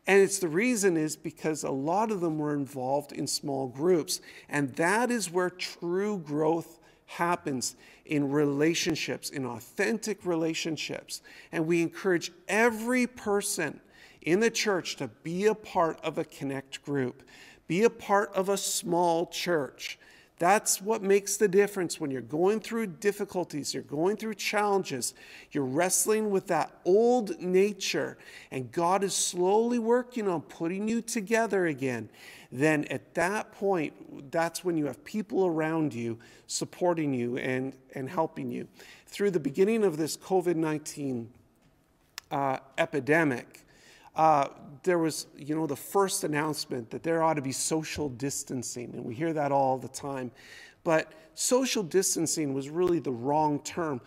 And 0.07 0.21
it's 0.21 0.39
the 0.39 0.47
reason 0.47 0.97
is 0.97 1.15
because 1.15 1.63
a 1.63 1.71
lot 1.71 2.11
of 2.11 2.21
them 2.21 2.37
were 2.37 2.53
involved 2.53 3.11
in 3.11 3.25
small 3.25 3.67
groups. 3.67 4.21
And 4.49 4.75
that 4.75 5.09
is 5.09 5.31
where 5.31 5.49
true 5.49 6.19
growth 6.19 6.79
happens 7.07 7.75
in 8.05 8.29
relationships, 8.29 9.29
in 9.29 9.45
authentic 9.45 10.25
relationships. 10.25 11.21
And 11.51 11.65
we 11.65 11.81
encourage 11.81 12.31
every 12.47 13.07
person 13.07 13.79
in 14.25 14.39
the 14.39 14.49
church 14.49 14.97
to 14.97 15.07
be 15.07 15.45
a 15.45 15.55
part 15.55 15.99
of 16.01 16.17
a 16.17 16.25
connect 16.25 16.83
group, 16.83 17.23
be 17.67 17.83
a 17.83 17.89
part 17.89 18.33
of 18.33 18.49
a 18.49 18.57
small 18.57 19.27
church. 19.27 19.97
That's 20.37 20.81
what 20.81 21.01
makes 21.01 21.37
the 21.37 21.47
difference 21.47 21.97
when 21.97 22.11
you're 22.11 22.21
going 22.21 22.59
through 22.59 22.87
difficulties, 22.87 23.73
you're 23.73 23.83
going 23.83 24.17
through 24.17 24.33
challenges, 24.33 25.13
you're 25.51 25.63
wrestling 25.63 26.29
with 26.29 26.47
that 26.47 26.77
old 26.83 27.39
nature, 27.39 28.17
and 28.51 28.69
God 28.69 29.01
is 29.01 29.13
slowly 29.13 29.79
working 29.79 30.27
on 30.27 30.41
putting 30.41 30.89
you 30.89 31.01
together 31.01 31.67
again. 31.67 32.09
Then 32.51 32.83
at 32.85 33.13
that 33.15 33.53
point, 33.53 34.31
that's 34.31 34.63
when 34.63 34.75
you 34.75 34.87
have 34.87 35.03
people 35.05 35.45
around 35.45 35.93
you 35.93 36.19
supporting 36.47 37.13
you 37.13 37.37
and, 37.37 37.73
and 37.93 38.09
helping 38.09 38.51
you. 38.51 38.67
Through 39.07 39.31
the 39.31 39.39
beginning 39.39 39.85
of 39.85 39.95
this 39.95 40.17
COVID 40.17 40.55
19 40.55 41.29
uh, 42.31 42.57
epidemic, 42.77 43.64
uh, 44.15 44.47
there 44.83 44.99
was, 44.99 45.27
you 45.37 45.55
know, 45.55 45.67
the 45.67 45.75
first 45.75 46.23
announcement 46.23 46.89
that 46.91 47.03
there 47.03 47.21
ought 47.23 47.33
to 47.33 47.41
be 47.41 47.51
social 47.51 48.09
distancing, 48.09 48.91
and 48.93 49.03
we 49.03 49.15
hear 49.15 49.33
that 49.33 49.51
all 49.51 49.77
the 49.77 49.87
time. 49.87 50.31
But 50.83 51.11
social 51.33 51.83
distancing 51.83 52.53
was 52.53 52.69
really 52.69 52.99
the 52.99 53.11
wrong 53.11 53.59
term. 53.59 54.01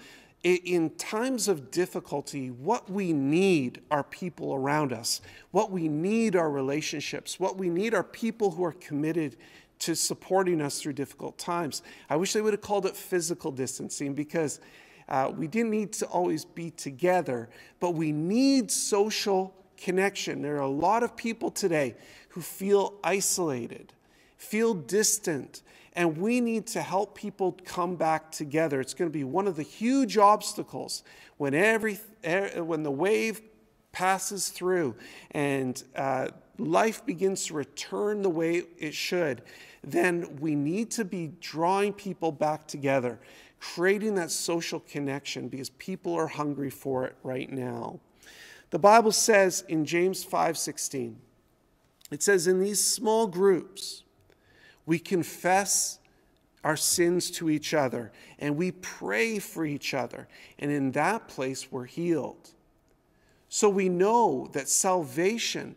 In 0.44 0.90
times 0.90 1.48
of 1.48 1.72
difficulty, 1.72 2.50
what 2.50 2.88
we 2.88 3.12
need 3.12 3.82
are 3.90 4.04
people 4.04 4.54
around 4.54 4.92
us. 4.92 5.20
What 5.50 5.72
we 5.72 5.88
need 5.88 6.36
are 6.36 6.48
relationships. 6.48 7.40
What 7.40 7.58
we 7.58 7.68
need 7.68 7.92
are 7.92 8.04
people 8.04 8.52
who 8.52 8.64
are 8.64 8.72
committed 8.72 9.36
to 9.80 9.96
supporting 9.96 10.60
us 10.60 10.80
through 10.80 10.92
difficult 10.92 11.38
times. 11.38 11.82
I 12.08 12.16
wish 12.16 12.32
they 12.32 12.40
would 12.40 12.52
have 12.52 12.60
called 12.60 12.86
it 12.86 12.96
physical 12.96 13.50
distancing 13.50 14.14
because 14.14 14.60
uh, 15.08 15.32
we 15.34 15.48
didn't 15.48 15.70
need 15.70 15.92
to 15.94 16.06
always 16.06 16.44
be 16.44 16.70
together, 16.70 17.48
but 17.80 17.94
we 17.94 18.12
need 18.12 18.70
social 18.70 19.54
connection. 19.78 20.42
There 20.42 20.56
are 20.56 20.60
a 20.60 20.68
lot 20.68 21.02
of 21.02 21.16
people 21.16 21.50
today 21.50 21.94
who 22.30 22.40
feel 22.40 22.94
isolated, 23.02 23.92
feel 24.36 24.74
distant, 24.74 25.62
and 25.94 26.18
we 26.18 26.40
need 26.40 26.66
to 26.68 26.82
help 26.82 27.16
people 27.16 27.56
come 27.64 27.96
back 27.96 28.30
together. 28.30 28.80
It's 28.80 28.94
going 28.94 29.10
to 29.10 29.16
be 29.16 29.24
one 29.24 29.48
of 29.48 29.56
the 29.56 29.62
huge 29.62 30.18
obstacles 30.18 31.02
when 31.38 31.54
every 31.54 31.94
when 32.56 32.82
the 32.82 32.90
wave 32.90 33.40
passes 33.92 34.48
through 34.50 34.94
and 35.32 35.82
uh, 35.96 36.28
life 36.58 37.04
begins 37.06 37.46
to 37.46 37.54
return 37.54 38.22
the 38.22 38.30
way 38.30 38.62
it 38.78 38.94
should. 38.94 39.42
Then 39.82 40.36
we 40.40 40.54
need 40.54 40.90
to 40.92 41.04
be 41.04 41.32
drawing 41.40 41.92
people 41.92 42.30
back 42.30 42.66
together, 42.66 43.18
creating 43.58 44.14
that 44.16 44.30
social 44.30 44.80
connection 44.80 45.48
because 45.48 45.70
people 45.70 46.14
are 46.14 46.26
hungry 46.26 46.70
for 46.70 47.06
it 47.06 47.16
right 47.22 47.50
now. 47.50 47.98
The 48.70 48.78
Bible 48.78 49.12
says 49.12 49.64
in 49.68 49.84
James 49.84 50.24
5:16, 50.24 51.16
it 52.10 52.22
says, 52.22 52.46
in 52.46 52.60
these 52.60 52.82
small 52.82 53.26
groups, 53.26 54.02
we 54.86 54.98
confess 54.98 55.98
our 56.64 56.76
sins 56.76 57.30
to 57.32 57.50
each 57.50 57.74
other 57.74 58.12
and 58.38 58.56
we 58.56 58.72
pray 58.72 59.38
for 59.38 59.64
each 59.64 59.94
other. 59.94 60.28
And 60.58 60.70
in 60.70 60.92
that 60.92 61.28
place, 61.28 61.70
we're 61.70 61.84
healed. 61.84 62.50
So 63.48 63.68
we 63.68 63.88
know 63.88 64.48
that 64.52 64.68
salvation 64.68 65.76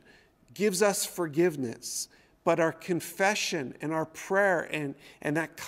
gives 0.54 0.82
us 0.82 1.06
forgiveness, 1.06 2.10
but 2.44 2.60
our 2.60 2.72
confession 2.72 3.76
and 3.82 3.94
our 3.94 4.06
prayer 4.06 4.68
and, 4.72 4.96
and 5.22 5.38
that 5.38 5.60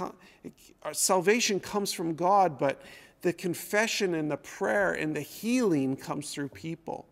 our 0.83 0.93
salvation 0.93 1.59
comes 1.59 1.93
from 1.93 2.15
God, 2.15 2.57
but 2.57 2.81
the 3.21 3.33
confession 3.33 4.13
and 4.15 4.29
the 4.29 4.37
prayer 4.37 4.91
and 4.91 5.15
the 5.15 5.21
healing 5.21 5.95
comes 5.95 6.33
through 6.33 6.49
people. 6.49 7.05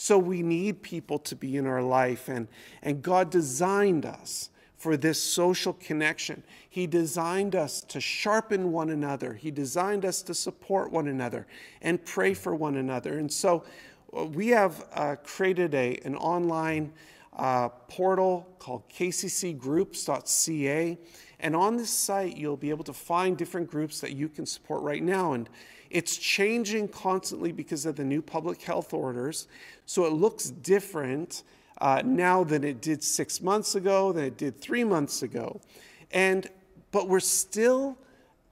So 0.00 0.16
we 0.16 0.44
need 0.44 0.80
people 0.80 1.18
to 1.18 1.34
be 1.34 1.56
in 1.56 1.66
our 1.66 1.82
life, 1.82 2.28
and, 2.28 2.46
and 2.82 3.02
God 3.02 3.30
designed 3.30 4.06
us 4.06 4.50
for 4.76 4.96
this 4.96 5.20
social 5.20 5.72
connection. 5.72 6.44
He 6.70 6.86
designed 6.86 7.56
us 7.56 7.80
to 7.80 8.00
sharpen 8.00 8.70
one 8.70 8.90
another, 8.90 9.34
He 9.34 9.50
designed 9.50 10.04
us 10.04 10.22
to 10.22 10.34
support 10.34 10.92
one 10.92 11.08
another 11.08 11.48
and 11.82 12.04
pray 12.04 12.32
for 12.32 12.54
one 12.54 12.76
another. 12.76 13.18
And 13.18 13.32
so 13.32 13.64
uh, 14.16 14.26
we 14.26 14.50
have 14.50 14.86
uh, 14.94 15.16
created 15.24 15.74
a, 15.74 15.96
an 16.04 16.14
online 16.14 16.92
uh, 17.32 17.70
portal 17.88 18.54
called 18.60 18.88
kccgroups.ca. 18.90 20.98
And 21.40 21.56
on 21.56 21.76
this 21.76 21.90
site, 21.90 22.36
you'll 22.36 22.56
be 22.56 22.70
able 22.70 22.84
to 22.84 22.92
find 22.92 23.36
different 23.36 23.68
groups 23.68 24.00
that 24.02 24.12
you 24.12 24.28
can 24.28 24.46
support 24.46 24.82
right 24.82 25.02
now. 25.02 25.32
And 25.32 25.48
it's 25.90 26.16
changing 26.16 26.88
constantly 26.88 27.52
because 27.52 27.86
of 27.86 27.96
the 27.96 28.04
new 28.04 28.22
public 28.22 28.62
health 28.62 28.92
orders. 28.92 29.48
So 29.86 30.04
it 30.04 30.12
looks 30.12 30.50
different 30.50 31.42
uh, 31.80 32.02
now 32.04 32.44
than 32.44 32.64
it 32.64 32.80
did 32.80 33.02
six 33.02 33.40
months 33.40 33.74
ago, 33.74 34.12
than 34.12 34.24
it 34.24 34.36
did 34.36 34.60
three 34.60 34.84
months 34.84 35.22
ago. 35.22 35.60
And, 36.10 36.48
but 36.90 37.08
we're 37.08 37.20
still 37.20 37.96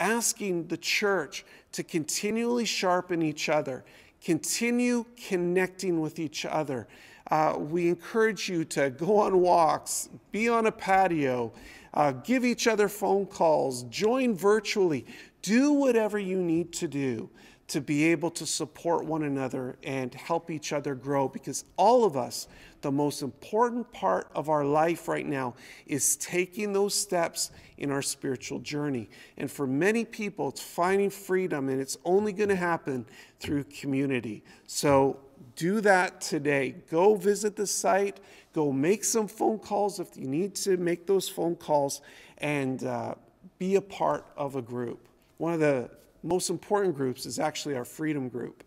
asking 0.01 0.69
the 0.69 0.77
church 0.77 1.45
to 1.73 1.83
continually 1.83 2.65
sharpen 2.65 3.23
each 3.23 3.49
other, 3.49 3.85
continue 4.23 5.05
connecting 5.29 6.01
with 6.01 6.19
each 6.19 6.45
other. 6.45 6.87
Uh, 7.31 7.57
we 7.59 7.89
encourage 7.89 8.49
you 8.49 8.65
to 8.65 8.91
go 8.91 9.19
on 9.19 9.41
walks, 9.41 10.09
be 10.31 10.49
on 10.49 10.67
a 10.67 10.73
patio, 10.73 11.53
uh, 11.95 12.13
give 12.13 12.45
each 12.45 12.67
other 12.67 12.89
phone 12.89 13.27
calls, 13.27 13.83
join 13.85 14.35
virtually, 14.35 15.05
do 15.47 15.73
whatever 15.73 16.19
you 16.19 16.43
need 16.43 16.73
to 16.73 16.89
do 16.89 17.31
to 17.69 17.81
be 17.81 18.05
able 18.05 18.31
to 18.31 18.45
support 18.45 19.05
one 19.05 19.23
another 19.23 19.77
and 19.85 20.13
help 20.13 20.51
each 20.51 20.73
other 20.73 20.95
grow 20.95 21.29
because 21.29 21.65
all 21.77 22.05
of 22.05 22.17
us, 22.17 22.49
the 22.81 22.91
most 22.91 23.23
important 23.23 23.91
part 23.93 24.29
of 24.35 24.49
our 24.49 24.65
life 24.65 25.07
right 25.07 25.27
now 25.27 25.55
is 25.87 26.17
taking 26.17 26.73
those 26.73 26.95
steps 26.95 27.53
in 27.79 27.93
our 27.93 28.03
spiritual 28.03 28.59
journey. 28.59 29.09
And 29.37 29.49
for 29.49 29.69
many 29.69 30.05
people, 30.05 30.49
it's 30.49 30.63
finding 30.63 31.11
freedom, 31.11 31.69
and 31.69 31.81
it's 31.81 31.97
only 32.05 32.33
going 32.33 32.49
to 32.51 32.57
happen 32.57 33.07
through 33.39 33.65
community. 33.65 34.43
So 34.67 35.19
do 35.55 35.81
that 35.81 36.21
today. 36.21 36.75
Go 36.91 37.15
visit 37.15 37.55
the 37.55 37.69
site, 37.69 38.19
go 38.53 38.73
make 38.73 39.05
some 39.05 39.29
phone 39.29 39.61
calls 39.61 40.01
if 40.01 40.17
you 40.17 40.27
need 40.27 40.57
to 40.57 40.77
make 40.77 41.07
those 41.07 41.29
phone 41.29 41.55
calls, 41.55 42.01
and 42.39 42.83
uh, 42.85 43.15
be 43.59 43.77
a 43.77 43.81
part 43.81 44.27
of 44.37 44.57
a 44.57 44.63
group 44.63 45.07
one 45.39 45.53
of 45.53 45.61
the 45.61 45.91
most 46.23 46.51
important 46.51 46.97
groups 46.97 47.27
is 47.27 47.39
actually 47.39 47.77
our 47.77 47.85
freedom 47.85 48.29
group. 48.29 48.65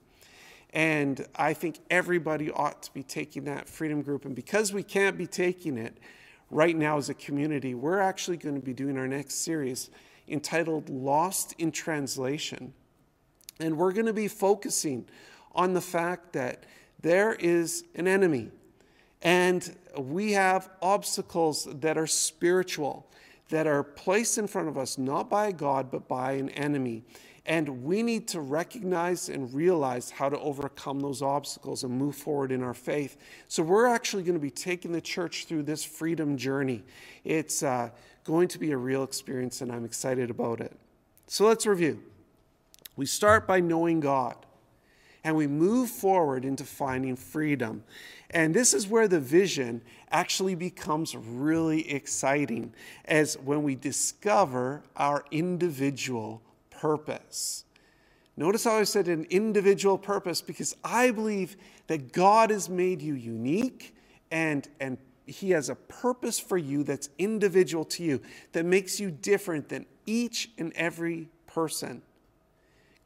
And 0.71 1.25
I 1.35 1.53
think 1.53 1.79
everybody 1.89 2.51
ought 2.51 2.83
to 2.83 2.93
be 2.93 3.03
taking 3.03 3.45
that 3.45 3.67
freedom 3.67 4.01
group. 4.01 4.25
And 4.25 4.35
because 4.35 4.71
we 4.71 4.83
can't 4.83 5.17
be 5.17 5.25
taking 5.25 5.77
it 5.77 5.97
right 6.51 6.75
now 6.75 6.97
as 6.97 7.09
a 7.09 7.13
community, 7.13 7.73
we're 7.73 7.99
actually 7.99 8.37
going 8.37 8.55
to 8.55 8.61
be 8.61 8.73
doing 8.73 8.97
our 8.97 9.07
next 9.07 9.35
series 9.35 9.89
entitled 10.27 10.89
Lost 10.89 11.55
in 11.57 11.71
Translation. 11.71 12.73
And 13.59 13.77
we're 13.77 13.93
going 13.93 14.05
to 14.05 14.13
be 14.13 14.27
focusing 14.27 15.07
on 15.55 15.73
the 15.73 15.81
fact 15.81 16.33
that 16.33 16.65
there 17.01 17.33
is 17.33 17.83
an 17.95 18.07
enemy 18.07 18.51
and 19.21 19.75
we 19.97 20.33
have 20.33 20.69
obstacles 20.81 21.67
that 21.81 21.97
are 21.97 22.07
spiritual 22.07 23.05
that 23.49 23.67
are 23.67 23.83
placed 23.83 24.37
in 24.37 24.47
front 24.47 24.67
of 24.67 24.77
us 24.77 24.97
not 24.97 25.29
by 25.29 25.51
God, 25.51 25.91
but 25.91 26.07
by 26.07 26.33
an 26.33 26.49
enemy. 26.49 27.03
And 27.45 27.83
we 27.83 28.03
need 28.03 28.27
to 28.29 28.41
recognize 28.41 29.27
and 29.27 29.51
realize 29.53 30.11
how 30.11 30.29
to 30.29 30.39
overcome 30.39 30.99
those 30.99 31.21
obstacles 31.21 31.83
and 31.83 31.91
move 31.91 32.15
forward 32.15 32.51
in 32.51 32.61
our 32.61 32.75
faith. 32.75 33.17
So, 33.47 33.63
we're 33.63 33.87
actually 33.87 34.23
going 34.23 34.35
to 34.35 34.41
be 34.41 34.51
taking 34.51 34.91
the 34.91 35.01
church 35.01 35.45
through 35.45 35.63
this 35.63 35.83
freedom 35.83 36.37
journey. 36.37 36.83
It's 37.23 37.63
uh, 37.63 37.89
going 38.23 38.49
to 38.49 38.59
be 38.59 38.71
a 38.71 38.77
real 38.77 39.03
experience, 39.03 39.61
and 39.61 39.71
I'm 39.71 39.83
excited 39.83 40.29
about 40.29 40.61
it. 40.61 40.77
So, 41.25 41.47
let's 41.47 41.65
review. 41.65 42.03
We 42.95 43.07
start 43.07 43.47
by 43.47 43.61
knowing 43.61 43.99
God 43.99 44.35
and 45.23 45.35
we 45.35 45.47
move 45.47 45.89
forward 45.89 46.45
into 46.45 46.63
finding 46.63 47.15
freedom. 47.15 47.83
And 48.29 48.53
this 48.53 48.73
is 48.73 48.87
where 48.87 49.07
the 49.07 49.19
vision 49.19 49.81
actually 50.11 50.55
becomes 50.55 51.15
really 51.15 51.89
exciting 51.91 52.73
as 53.05 53.37
when 53.39 53.63
we 53.63 53.75
discover 53.75 54.83
our 54.95 55.25
individual 55.31 56.41
purpose. 56.69 57.65
Notice 58.37 58.63
how 58.63 58.77
I 58.77 58.83
said 58.83 59.07
an 59.09 59.25
individual 59.29 59.97
purpose 59.97 60.41
because 60.41 60.75
I 60.83 61.11
believe 61.11 61.57
that 61.87 62.13
God 62.13 62.51
has 62.51 62.69
made 62.69 63.01
you 63.01 63.13
unique 63.13 63.93
and, 64.31 64.67
and 64.79 64.97
He 65.25 65.49
has 65.51 65.69
a 65.69 65.75
purpose 65.75 66.39
for 66.39 66.57
you 66.57 66.83
that's 66.83 67.09
individual 67.17 67.83
to 67.85 68.03
you, 68.03 68.21
that 68.53 68.63
makes 68.63 68.99
you 68.99 69.11
different 69.11 69.67
than 69.67 69.85
each 70.05 70.51
and 70.57 70.71
every 70.73 71.27
person. 71.47 72.01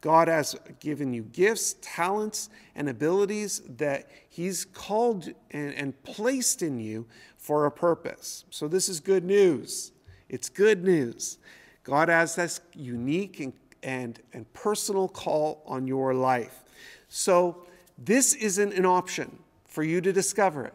God 0.03 0.27
has 0.27 0.53
given 0.81 1.13
you 1.13 1.21
gifts, 1.21 1.77
talents, 1.81 2.49
and 2.75 2.89
abilities 2.89 3.61
that 3.77 4.09
He's 4.27 4.65
called 4.65 5.29
and, 5.51 5.73
and, 5.75 6.03
placed 6.03 6.61
in 6.61 6.77
you 6.77 7.05
for 7.37 7.65
a 7.65 7.71
purpose. 7.71 8.43
So, 8.49 8.67
this 8.67 8.89
is 8.89 8.99
good 8.99 9.23
news. 9.23 9.93
It's 10.27 10.49
good 10.49 10.83
news. 10.83 11.37
God 11.85 12.09
has 12.09 12.35
this 12.35 12.59
unique 12.73 13.39
and, 13.39 13.53
and, 13.81 14.19
and 14.33 14.51
personal 14.51 15.07
call 15.07 15.63
on 15.65 15.87
your 15.87 16.13
life. 16.13 16.63
So, 17.07 17.65
this 17.97 18.33
isn't 18.33 18.73
an 18.73 18.85
option 18.85 19.39
for 19.65 19.83
you 19.83 20.01
to 20.01 20.11
discover 20.11 20.65
it. 20.65 20.73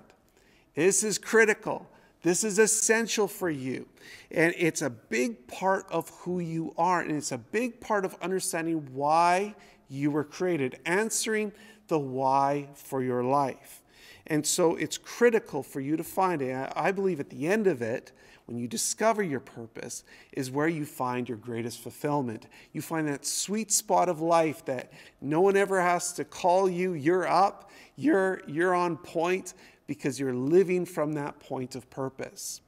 This 0.74 1.04
is 1.04 1.18
critical. 1.18 1.86
This 2.22 2.44
is 2.44 2.58
essential 2.58 3.28
for 3.28 3.50
you. 3.50 3.86
And 4.30 4.54
it's 4.56 4.82
a 4.82 4.90
big 4.90 5.46
part 5.46 5.86
of 5.90 6.08
who 6.10 6.40
you 6.40 6.74
are. 6.76 7.00
And 7.00 7.12
it's 7.12 7.32
a 7.32 7.38
big 7.38 7.80
part 7.80 8.04
of 8.04 8.16
understanding 8.20 8.88
why 8.92 9.54
you 9.88 10.10
were 10.10 10.24
created, 10.24 10.80
answering 10.84 11.52
the 11.88 11.98
why 11.98 12.68
for 12.74 13.02
your 13.02 13.22
life. 13.22 13.82
And 14.26 14.46
so 14.46 14.76
it's 14.76 14.98
critical 14.98 15.62
for 15.62 15.80
you 15.80 15.96
to 15.96 16.04
find 16.04 16.42
it. 16.42 16.72
I 16.76 16.92
believe 16.92 17.18
at 17.18 17.30
the 17.30 17.46
end 17.46 17.66
of 17.66 17.80
it, 17.80 18.12
when 18.44 18.58
you 18.58 18.68
discover 18.68 19.22
your 19.22 19.40
purpose, 19.40 20.04
is 20.32 20.50
where 20.50 20.68
you 20.68 20.84
find 20.84 21.28
your 21.28 21.38
greatest 21.38 21.80
fulfillment. 21.80 22.46
You 22.72 22.82
find 22.82 23.08
that 23.08 23.26
sweet 23.26 23.72
spot 23.72 24.08
of 24.08 24.20
life 24.20 24.64
that 24.66 24.92
no 25.20 25.40
one 25.40 25.56
ever 25.56 25.80
has 25.80 26.12
to 26.14 26.24
call 26.24 26.68
you, 26.68 26.92
you're 26.92 27.26
up, 27.26 27.70
you're, 27.96 28.42
you're 28.46 28.74
on 28.74 28.96
point 28.96 29.54
because 29.88 30.20
you're 30.20 30.34
living 30.34 30.86
from 30.86 31.14
that 31.14 31.40
point 31.40 31.74
of 31.74 31.90
purpose. 31.90 32.60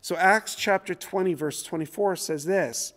So, 0.00 0.16
Acts 0.16 0.54
chapter 0.54 0.94
20, 0.94 1.34
verse 1.34 1.62
24 1.62 2.16
says 2.16 2.46
this 2.46 2.94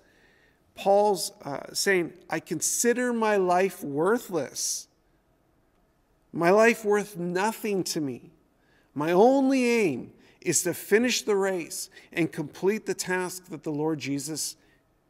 Paul's 0.75 1.33
uh, 1.43 1.73
saying, 1.73 2.13
I 2.29 2.39
consider 2.39 3.11
my 3.11 3.35
life 3.35 3.83
worthless, 3.83 4.87
my 6.31 6.51
life 6.51 6.85
worth 6.85 7.17
nothing 7.17 7.83
to 7.85 7.99
me. 7.99 8.31
My 8.93 9.11
only 9.11 9.65
aim 9.65 10.11
is 10.41 10.63
to 10.63 10.73
finish 10.73 11.21
the 11.21 11.35
race 11.35 11.89
and 12.11 12.31
complete 12.31 12.85
the 12.85 12.93
task 12.93 13.45
that 13.47 13.63
the 13.63 13.71
Lord 13.71 13.99
Jesus 13.99 14.55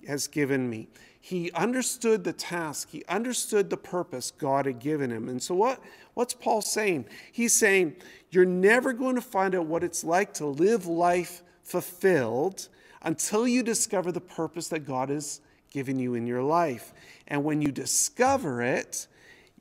has 0.08 0.28
given 0.28 0.70
me. 0.70 0.90
He 1.24 1.52
understood 1.52 2.24
the 2.24 2.34
task, 2.34 2.90
he 2.90 3.06
understood 3.08 3.70
the 3.70 3.78
purpose 3.78 4.32
God 4.32 4.66
had 4.66 4.80
given 4.80 5.12
him. 5.12 5.30
And 5.30 5.42
so, 5.42 5.54
what, 5.54 5.80
what's 6.16 6.34
Paul 6.34 6.62
saying? 6.62 7.06
He's 7.32 7.54
saying, 7.54 7.96
You're 8.32 8.46
never 8.46 8.92
going 8.92 9.16
to 9.16 9.22
find 9.22 9.54
out 9.54 9.68
what 9.68 9.84
it's 9.84 10.04
like 10.04 10.34
to 10.36 10.48
live 10.48 10.88
life 10.88 11.44
fulfilled 11.64 12.68
until 13.04 13.48
you 13.48 13.62
discover 13.62 14.12
the 14.12 14.20
purpose 14.20 14.68
that 14.70 14.80
God 14.80 15.10
has 15.10 15.42
given 15.70 16.00
you 16.00 16.16
in 16.16 16.26
your 16.26 16.44
life. 16.44 16.92
And 17.28 17.44
when 17.44 17.62
you 17.62 17.72
discover 17.72 18.62
it, 18.62 19.08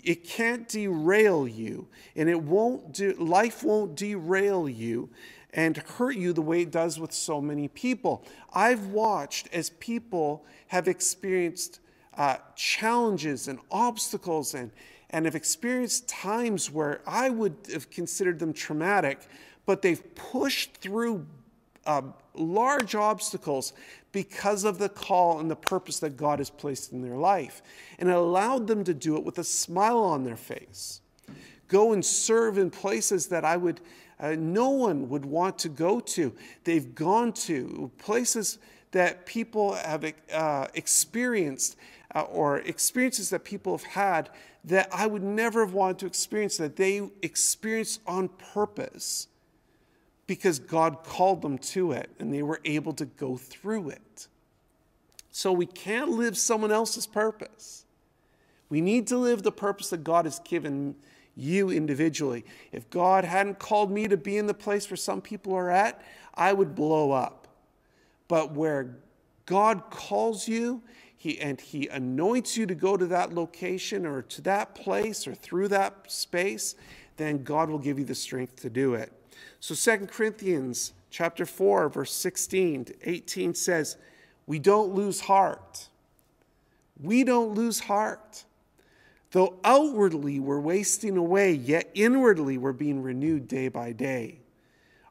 it 0.03 0.25
can't 0.25 0.67
derail 0.67 1.47
you 1.47 1.87
and 2.17 2.29
it 2.29 2.43
won't 2.43 2.95
do 2.95 3.13
life 3.19 3.63
won't 3.63 3.95
derail 3.95 4.69
you 4.69 5.11
and 5.53 5.77
hurt 5.77 6.17
you 6.17 6.33
the 6.33 6.43
way 6.43 6.63
it 6.63 6.71
does 6.71 6.99
with 6.99 7.13
so 7.13 7.41
many 7.41 7.69
people. 7.69 8.25
I've 8.53 8.87
watched 8.87 9.49
as 9.53 9.71
people 9.71 10.45
have 10.69 10.89
experienced 10.89 11.81
uh, 12.17 12.37
challenges 12.55 13.49
and 13.49 13.59
obstacles 13.71 14.55
and, 14.55 14.71
and 15.11 15.25
have 15.25 15.35
experienced 15.35 16.09
times 16.09 16.71
where 16.71 17.01
I 17.07 17.31
would 17.31 17.57
have 17.73 17.91
considered 17.91 18.39
them 18.39 18.53
traumatic, 18.53 19.27
but 19.67 19.83
they've 19.83 20.15
pushed 20.15 20.77
through 20.77 21.27
uh, 21.87 22.03
large 22.35 22.95
obstacles 22.95 23.73
because 24.13 24.65
of 24.65 24.79
the 24.79 24.89
call 24.89 25.41
and 25.41 25.51
the 25.51 25.57
purpose 25.57 26.01
that 26.01 26.17
God 26.17 26.39
has 26.39 26.51
placed 26.51 26.93
in 26.93 27.03
their 27.03 27.17
life. 27.17 27.63
And 27.99 28.11
allowed 28.11 28.67
them 28.67 28.85
to 28.85 28.95
do 28.95 29.17
it 29.17 29.25
with 29.25 29.39
a 29.39 29.45
smile 29.45 29.99
on 29.99 30.25
their 30.25 30.37
face. 30.37 31.01
Go 31.69 31.93
and 31.93 32.05
serve 32.05 32.59
in 32.59 32.71
places 32.71 33.29
that 33.29 33.45
I 33.45 33.57
would 33.57 33.81
uh, 34.21 34.37
no 34.39 34.71
one 34.71 35.09
would 35.09 35.25
want 35.25 35.59
to 35.61 35.69
go 35.69 36.01
to. 36.01 36.33
They've 36.65 36.95
gone 36.95 37.33
to 37.33 37.91
places 37.99 38.59
that 38.93 39.25
people 39.25 39.75
have 39.75 40.13
uh, 40.33 40.67
experienced 40.75 41.77
uh, 42.15 42.23
or 42.23 42.59
experiences 42.59 43.31
that 43.31 43.45
people 43.45 43.77
have 43.77 43.87
had 43.87 44.31
that 44.65 44.89
I 44.93 45.07
would 45.07 45.23
never 45.23 45.65
have 45.65 45.73
wanted 45.73 45.99
to 46.01 46.07
experience, 46.07 46.57
that 46.59 46.77
they 46.77 47.09
experienced 47.23 48.01
on 48.07 48.29
purpose 48.29 49.29
because 50.27 50.59
God 50.59 51.03
called 51.03 51.43
them 51.43 51.59
to 51.59 51.93
it 51.93 52.11
and 52.19 52.33
they 52.33 52.43
were 52.43 52.61
able 52.65 52.93
to 52.95 53.05
go 53.07 53.37
through 53.37 53.91
it. 53.91 54.29
So 55.31 55.53
we 55.53 55.67
can't 55.67 56.11
live 56.11 56.37
someone 56.37 56.73
else's 56.73 57.07
purpose. 57.07 57.85
We 58.69 58.81
need 58.81 59.07
to 59.09 59.17
live 59.17 59.43
the 59.43 59.53
purpose 59.53 59.91
that 59.91 60.05
God 60.05 60.27
has 60.27 60.39
given 60.41 60.97
you 61.41 61.71
individually. 61.71 62.45
If 62.73 62.89
God 62.91 63.25
hadn't 63.25 63.59
called 63.59 63.91
me 63.91 64.07
to 64.09 64.17
be 64.17 64.37
in 64.37 64.47
the 64.47 64.55
place 64.55 64.91
where 64.91 64.97
some 64.97 65.21
people 65.21 65.55
are 65.55 65.71
at, 65.71 66.03
I 66.35 66.53
would 66.53 66.75
blow 66.75 67.13
up. 67.13 67.49
But 68.29 68.53
where 68.53 68.97
God 69.47 69.85
calls 69.91 70.47
you, 70.47 70.83
he, 71.17 71.39
and 71.41 71.61
He 71.61 71.89
anoints 71.89 72.57
you 72.57 72.65
to 72.67 72.75
go 72.75 72.97
to 72.97 73.07
that 73.07 73.35
location 73.35 74.07
or 74.07 74.23
to 74.23 74.43
that 74.43 74.75
place 74.75 75.27
or 75.27 75.35
through 75.35 75.69
that 75.69 76.11
space, 76.11 76.77
then 77.17 77.43
God 77.43 77.69
will 77.69 77.79
give 77.79 77.99
you 77.99 78.05
the 78.05 78.15
strength 78.15 78.57
to 78.63 78.71
do 78.71 78.95
it. 78.95 79.13
So 79.61 79.75
2 79.75 80.07
Corinthians 80.07 80.95
chapter 81.11 81.45
4, 81.45 81.91
verse 81.91 82.15
16 82.15 82.87
to 82.87 82.95
18 83.03 83.55
says, 83.55 83.97
We 84.47 84.59
don't 84.59 84.95
lose 84.95 85.21
heart. 85.21 85.89
We 86.99 87.25
don't 87.25 87.55
lose 87.55 87.81
heart. 87.81 88.45
Though 89.33 89.59
outwardly 89.65 90.41
we're 90.41 90.61
wasting 90.61 91.17
away, 91.17 91.53
yet 91.53 91.91
inwardly 91.95 92.59
we're 92.59 92.73
being 92.73 93.03
renewed 93.03 93.47
day 93.47 93.69
by 93.69 93.93
day. 93.93 94.41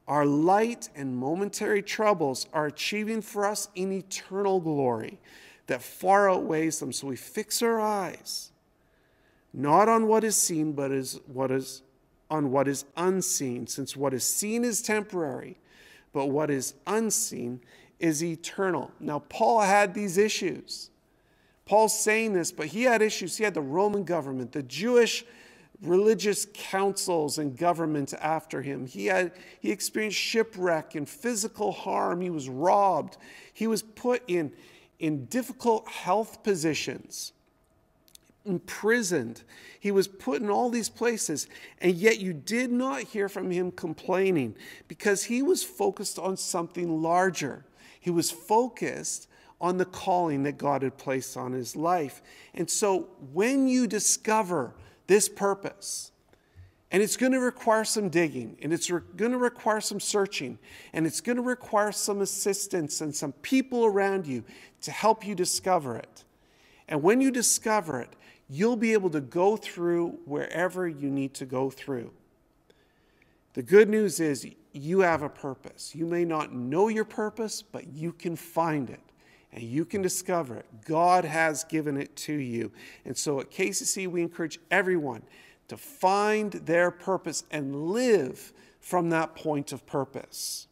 Our 0.07 0.25
light 0.25 0.89
and 0.95 1.15
momentary 1.15 1.81
troubles 1.81 2.47
are 2.51 2.65
achieving 2.65 3.21
for 3.21 3.45
us 3.45 3.69
an 3.77 3.91
eternal 3.91 4.59
glory 4.59 5.19
that 5.67 5.81
far 5.81 6.29
outweighs 6.29 6.79
them. 6.79 6.91
So 6.91 7.07
we 7.07 7.15
fix 7.15 7.61
our 7.61 7.79
eyes 7.79 8.51
not 9.53 9.89
on 9.89 10.07
what 10.07 10.23
is 10.23 10.35
seen, 10.35 10.73
but 10.73 10.91
is 10.91 11.19
what 11.27 11.51
is 11.51 11.81
on 12.29 12.51
what 12.51 12.67
is 12.67 12.85
unseen, 12.95 13.65
since 13.65 13.95
what 13.95 14.13
is 14.13 14.23
seen 14.23 14.63
is 14.63 14.83
temporary, 14.83 15.57
but 16.13 16.27
what 16.27 16.51
is 16.51 16.75
unseen 16.85 17.59
is 17.99 18.23
eternal. 18.23 18.91
Now, 18.99 19.19
Paul 19.29 19.61
had 19.61 19.95
these 19.95 20.17
issues. 20.17 20.88
Paul's 21.69 21.99
saying 21.99 22.33
this, 22.33 22.51
but 22.51 22.65
he 22.65 22.81
had 22.81 23.03
issues. 23.03 23.37
He 23.37 23.43
had 23.43 23.53
the 23.53 23.61
Roman 23.61 24.03
government, 24.03 24.53
the 24.53 24.63
Jewish 24.63 25.23
religious 25.83 26.47
councils 26.51 27.37
and 27.37 27.55
government 27.55 28.11
after 28.19 28.63
him. 28.63 28.87
He 28.87 29.05
had 29.05 29.33
he 29.59 29.69
experienced 29.69 30.17
shipwreck 30.17 30.95
and 30.95 31.07
physical 31.07 31.71
harm. 31.71 32.21
He 32.21 32.31
was 32.31 32.49
robbed. 32.49 33.17
He 33.53 33.67
was 33.67 33.83
put 33.83 34.23
in 34.27 34.51
in 34.97 35.25
difficult 35.25 35.87
health 35.87 36.41
positions. 36.41 37.33
Imprisoned. 38.45 39.43
He 39.79 39.91
was 39.91 40.07
put 40.07 40.41
in 40.41 40.49
all 40.49 40.71
these 40.71 40.89
places, 40.89 41.47
and 41.79 41.93
yet 41.93 42.17
you 42.17 42.33
did 42.33 42.71
not 42.71 43.03
hear 43.03 43.29
from 43.29 43.51
him 43.51 43.71
complaining 43.71 44.55
because 44.87 45.25
he 45.25 45.43
was 45.43 45.63
focused 45.63 46.17
on 46.17 46.35
something 46.35 47.03
larger. 47.03 47.63
He 47.99 48.09
was 48.09 48.31
focused 48.31 49.27
on 49.61 49.77
the 49.77 49.85
calling 49.85 50.43
that 50.43 50.57
God 50.57 50.81
had 50.81 50.97
placed 50.97 51.35
on 51.35 51.51
his 51.51 51.75
life. 51.75 52.21
And 52.53 52.69
so 52.69 53.09
when 53.33 53.67
you 53.67 53.87
discover 53.87 54.73
this 55.07 55.27
purpose, 55.27 56.11
and 56.91 57.03
it's 57.03 57.17
going 57.17 57.33
to 57.33 57.39
require 57.39 57.83
some 57.83 58.09
digging, 58.09 58.57
and 58.61 58.73
it's 58.73 58.89
re- 58.89 59.01
going 59.15 59.31
to 59.31 59.37
require 59.37 59.81
some 59.81 59.99
searching, 59.99 60.57
and 60.93 61.05
it's 61.05 61.21
going 61.21 61.35
to 61.35 61.41
require 61.41 61.91
some 61.91 62.21
assistance 62.21 63.01
and 63.01 63.13
some 63.13 63.31
people 63.33 63.85
around 63.85 64.25
you 64.25 64.43
to 64.81 64.91
help 64.91 65.25
you 65.25 65.35
discover 65.35 65.97
it. 65.97 66.23
And 66.87 67.03
when 67.03 67.21
you 67.21 67.29
discover 67.29 67.99
it, 67.99 68.15
you'll 68.49 68.75
be 68.75 68.93
able 68.93 69.11
to 69.11 69.21
go 69.21 69.55
through 69.55 70.17
wherever 70.25 70.87
you 70.87 71.11
need 71.11 71.35
to 71.35 71.45
go 71.45 71.69
through. 71.69 72.11
The 73.53 73.61
good 73.61 73.89
news 73.89 74.19
is 74.19 74.47
you 74.73 75.01
have 75.01 75.21
a 75.21 75.29
purpose. 75.29 75.93
You 75.93 76.05
may 76.05 76.25
not 76.25 76.53
know 76.53 76.87
your 76.87 77.05
purpose, 77.05 77.61
but 77.61 77.87
you 77.93 78.13
can 78.13 78.35
find 78.35 78.89
it 78.89 79.01
and 79.51 79.63
you 79.63 79.85
can 79.85 80.01
discover 80.01 80.55
it. 80.55 80.65
God 80.85 81.25
has 81.25 81.63
given 81.63 81.97
it 81.97 82.15
to 82.17 82.33
you. 82.33 82.71
And 83.05 83.17
so 83.17 83.39
at 83.39 83.51
KCC, 83.51 84.07
we 84.07 84.21
encourage 84.21 84.59
everyone 84.69 85.23
to 85.67 85.77
find 85.77 86.51
their 86.51 86.91
purpose 86.91 87.43
and 87.51 87.89
live 87.89 88.53
from 88.79 89.09
that 89.09 89.35
point 89.35 89.71
of 89.71 89.85
purpose. 89.85 90.67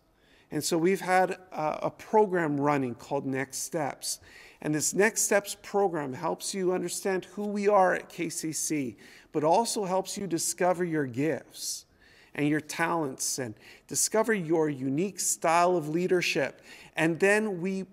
And 0.52 0.64
so 0.64 0.78
we've 0.78 1.02
had 1.02 1.32
a, 1.52 1.80
a, 1.84 1.92
program 1.92 2.60
running 2.60 2.96
called 2.96 3.26
Next 3.26 3.60
Steps. 3.60 4.20
And 4.62 4.74
this 4.74 4.94
Next 4.94 5.24
Steps 5.24 5.58
program 5.62 6.14
helps 6.14 6.54
you 6.54 6.72
understand 6.72 7.26
who 7.26 7.48
we 7.48 7.68
are 7.68 7.94
at 7.94 8.10
KCC, 8.10 8.96
but 9.34 9.44
also 9.44 9.84
helps 9.84 10.18
you 10.18 10.26
discover 10.26 10.86
your 10.86 11.06
gifts 11.06 11.86
and 12.34 12.48
your 12.48 12.62
talents 12.62 13.40
and 13.40 13.56
discover 13.88 14.34
your 14.34 14.70
unique 14.70 15.20
style 15.20 15.76
of 15.76 15.90
leadership. 15.90 16.62
And 16.96 17.20
then 17.20 17.60
we 17.60 17.86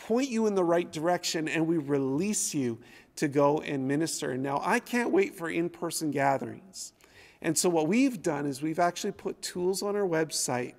point 0.00 0.28
you 0.28 0.46
in 0.46 0.54
the 0.54 0.64
right 0.64 0.90
direction 0.90 1.48
and 1.48 1.66
we 1.66 1.78
release 1.78 2.54
you 2.54 2.78
to 3.16 3.28
go 3.28 3.60
and 3.60 3.86
minister. 3.86 4.36
Now, 4.36 4.60
I 4.64 4.80
can't 4.80 5.10
wait 5.10 5.36
for 5.36 5.50
in 5.50 5.68
person 5.68 6.10
gatherings. 6.10 6.92
And 7.42 7.56
so, 7.56 7.68
what 7.68 7.88
we've 7.88 8.22
done 8.22 8.46
is 8.46 8.62
we've 8.62 8.78
actually 8.78 9.12
put 9.12 9.40
tools 9.40 9.82
on 9.82 9.96
our 9.96 10.06
website 10.06 10.74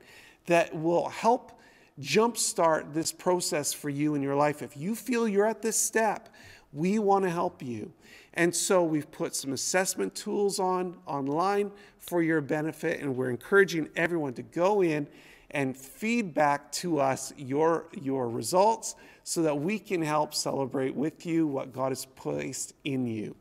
that 0.45 0.75
will 0.75 1.09
help 1.09 1.59
jumpstart 1.99 2.93
this 2.93 3.11
process 3.11 3.73
for 3.73 3.89
you 3.89 4.15
in 4.15 4.21
your 4.21 4.35
life. 4.35 4.61
If 4.61 4.75
you 4.75 4.95
feel 4.95 5.27
you're 5.27 5.45
at 5.45 5.61
this 5.61 5.79
step 5.79 6.29
We 6.73 6.99
want 6.99 7.25
to 7.25 7.29
help 7.29 7.61
you. 7.61 7.91
And 8.33 8.55
so 8.55 8.81
we've 8.83 9.11
put 9.11 9.35
some 9.35 9.51
assessment 9.51 10.15
tools 10.15 10.57
on 10.57 10.97
online 11.05 11.71
for 11.97 12.23
your 12.23 12.39
benefit, 12.39 13.01
and 13.01 13.17
we're 13.17 13.29
encouraging 13.29 13.89
everyone 13.97 14.33
to 14.35 14.41
go 14.41 14.81
in 14.81 15.07
and 15.51 15.77
feed 15.77 16.33
back 16.33 16.71
to 16.71 16.99
us 16.99 17.33
your, 17.37 17.87
your 18.01 18.29
results 18.29 18.95
so 19.23 19.41
that 19.43 19.55
we 19.55 19.77
can 19.77 20.01
help 20.01 20.33
celebrate 20.33 20.95
with 20.95 21.25
you 21.25 21.45
what 21.47 21.73
God 21.73 21.89
has 21.89 22.05
placed 22.05 22.73
in 22.83 23.05
you. 23.05 23.35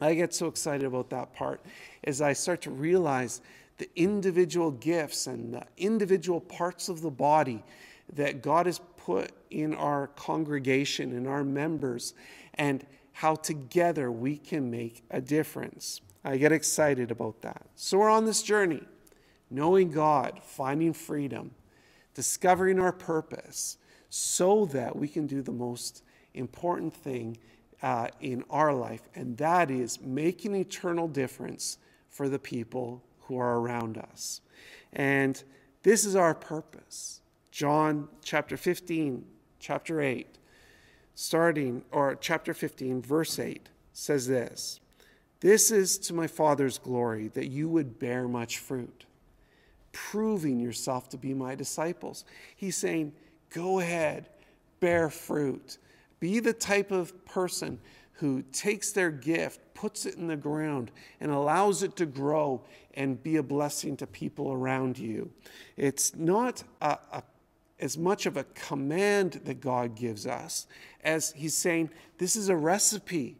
I 0.00 0.14
get 0.14 0.34
so 0.34 0.46
excited 0.46 0.86
about 0.86 1.10
that 1.10 1.34
part 1.34 1.60
as 2.04 2.20
I 2.20 2.32
start 2.32 2.62
to 2.62 2.70
realize 2.70 3.40
the 3.78 3.88
individual 3.96 4.70
gifts 4.70 5.26
and 5.26 5.54
the 5.54 5.64
individual 5.76 6.40
parts 6.40 6.88
of 6.88 7.02
the 7.02 7.10
body 7.10 7.62
that 8.14 8.42
God 8.42 8.66
has 8.66 8.80
put 8.96 9.32
in 9.50 9.74
our 9.74 10.08
congregation 10.08 11.12
and 11.12 11.26
our 11.26 11.44
members, 11.44 12.14
and 12.54 12.84
how 13.12 13.34
together 13.34 14.10
we 14.10 14.36
can 14.36 14.70
make 14.70 15.02
a 15.10 15.20
difference. 15.20 16.00
I 16.24 16.36
get 16.36 16.52
excited 16.52 17.10
about 17.10 17.40
that. 17.42 17.66
So 17.74 17.98
we're 17.98 18.10
on 18.10 18.24
this 18.24 18.42
journey, 18.42 18.82
knowing 19.50 19.90
God, 19.90 20.40
finding 20.42 20.92
freedom, 20.92 21.52
discovering 22.14 22.78
our 22.78 22.92
purpose, 22.92 23.78
so 24.08 24.66
that 24.66 24.96
we 24.96 25.08
can 25.08 25.26
do 25.26 25.42
the 25.42 25.52
most 25.52 26.02
important 26.34 26.94
thing 26.94 27.38
uh, 27.82 28.08
in 28.20 28.44
our 28.50 28.72
life, 28.72 29.02
and 29.14 29.36
that 29.36 29.70
is 29.70 30.00
making 30.00 30.54
eternal 30.54 31.08
difference 31.08 31.78
for 32.08 32.28
the 32.28 32.38
people 32.38 33.02
who 33.22 33.38
are 33.38 33.58
around 33.58 33.98
us. 33.98 34.40
And 34.92 35.42
this 35.82 36.04
is 36.04 36.16
our 36.16 36.34
purpose. 36.34 37.20
John 37.50 38.08
chapter 38.22 38.56
15, 38.56 39.24
chapter 39.58 40.00
8, 40.00 40.26
starting, 41.14 41.84
or 41.90 42.14
chapter 42.16 42.52
15, 42.52 43.02
verse 43.02 43.38
8, 43.38 43.68
says 43.92 44.26
this 44.26 44.80
This 45.40 45.70
is 45.70 45.98
to 45.98 46.14
my 46.14 46.26
Father's 46.26 46.78
glory 46.78 47.28
that 47.28 47.48
you 47.48 47.68
would 47.68 47.98
bear 47.98 48.28
much 48.28 48.58
fruit, 48.58 49.05
proving 49.96 50.60
yourself 50.60 51.08
to 51.08 51.16
be 51.16 51.32
my 51.32 51.54
disciples. 51.54 52.26
He's 52.54 52.76
saying, 52.76 53.14
Go 53.48 53.80
ahead, 53.80 54.28
bear 54.78 55.08
fruit. 55.08 55.78
Be 56.20 56.38
the 56.38 56.52
type 56.52 56.90
of 56.90 57.24
person 57.24 57.78
who 58.12 58.42
takes 58.52 58.92
their 58.92 59.10
gift, 59.10 59.60
puts 59.72 60.04
it 60.04 60.16
in 60.16 60.26
the 60.26 60.36
ground, 60.36 60.90
and 61.18 61.30
allows 61.30 61.82
it 61.82 61.96
to 61.96 62.04
grow 62.04 62.62
and 62.92 63.22
be 63.22 63.36
a 63.36 63.42
blessing 63.42 63.96
to 63.96 64.06
people 64.06 64.52
around 64.52 64.98
you. 64.98 65.30
It's 65.78 66.14
not 66.14 66.62
a, 66.82 66.98
a, 67.12 67.22
as 67.80 67.96
much 67.96 68.26
of 68.26 68.36
a 68.36 68.44
command 68.44 69.40
that 69.44 69.62
God 69.62 69.94
gives 69.94 70.26
us 70.26 70.66
as 71.02 71.32
He's 71.32 71.56
saying, 71.56 71.88
This 72.18 72.36
is 72.36 72.50
a 72.50 72.56
recipe 72.56 73.36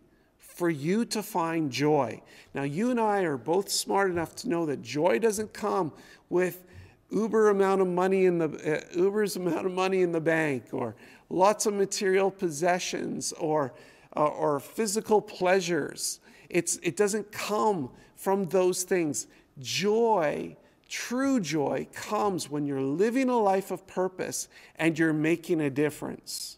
for 0.57 0.71
you 0.71 1.05
to 1.05 1.23
find 1.23 1.71
joy. 1.71 2.19
Now, 2.55 2.63
you 2.63 2.91
and 2.91 2.99
I 2.99 3.25
are 3.25 3.37
both 3.37 3.69
smart 3.69 4.11
enough 4.11 4.35
to 4.37 4.49
know 4.49 4.65
that 4.65 4.81
joy 4.81 5.19
doesn't 5.19 5.53
come 5.53 5.93
with 6.31 6.65
uber 7.11 7.51
amount 7.51 7.83
of 7.83 7.87
money 7.87 8.25
in 8.25 8.39
the 8.39 8.49
uh, 8.49 8.99
uber's 8.99 9.37
amount 9.43 9.67
of 9.67 9.73
money 9.73 10.01
in 10.01 10.13
the 10.13 10.21
bank 10.21 10.65
or 10.73 10.97
lots 11.29 11.67
of 11.67 11.75
material 11.75 12.31
possessions 12.31 13.33
or 13.35 13.75
uh, 14.17 14.25
or 14.25 14.59
physical 14.59 15.21
pleasures. 15.21 16.21
It's, 16.49 16.79
it 16.83 16.97
doesn't 16.97 17.33
come 17.33 17.91
from 18.15 18.47
those 18.47 18.83
things. 18.83 19.27
Joy, 19.61 20.57
true 20.89 21.39
joy, 21.39 21.87
comes 21.93 22.49
when 22.49 22.65
you're 22.65 22.81
living 22.81 23.29
a 23.29 23.39
life 23.39 23.71
of 23.71 23.87
purpose 23.87 24.49
and 24.77 24.99
you're 24.99 25.13
making 25.13 25.61
a 25.61 25.69
difference. 25.69 26.57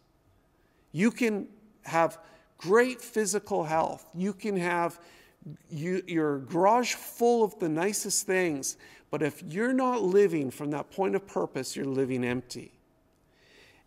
You 0.93 1.11
can 1.11 1.49
have 1.83 2.19
great 2.59 3.01
physical 3.01 3.65
health. 3.65 4.07
You 4.15 4.33
can 4.33 4.57
have 4.57 5.01
you, 5.71 6.03
your 6.07 6.41
garage 6.41 6.95
full 6.95 7.43
of 7.43 7.59
the 7.59 7.69
nicest 7.69 8.27
things, 8.27 8.77
but 9.11 9.23
if 9.23 9.43
you're 9.43 9.73
not 9.73 10.03
living 10.03 10.51
from 10.51 10.71
that 10.73 10.91
point 10.91 11.15
of 11.15 11.27
purpose, 11.27 11.75
you're 11.75 11.87
living 11.87 12.25
empty. 12.25 12.73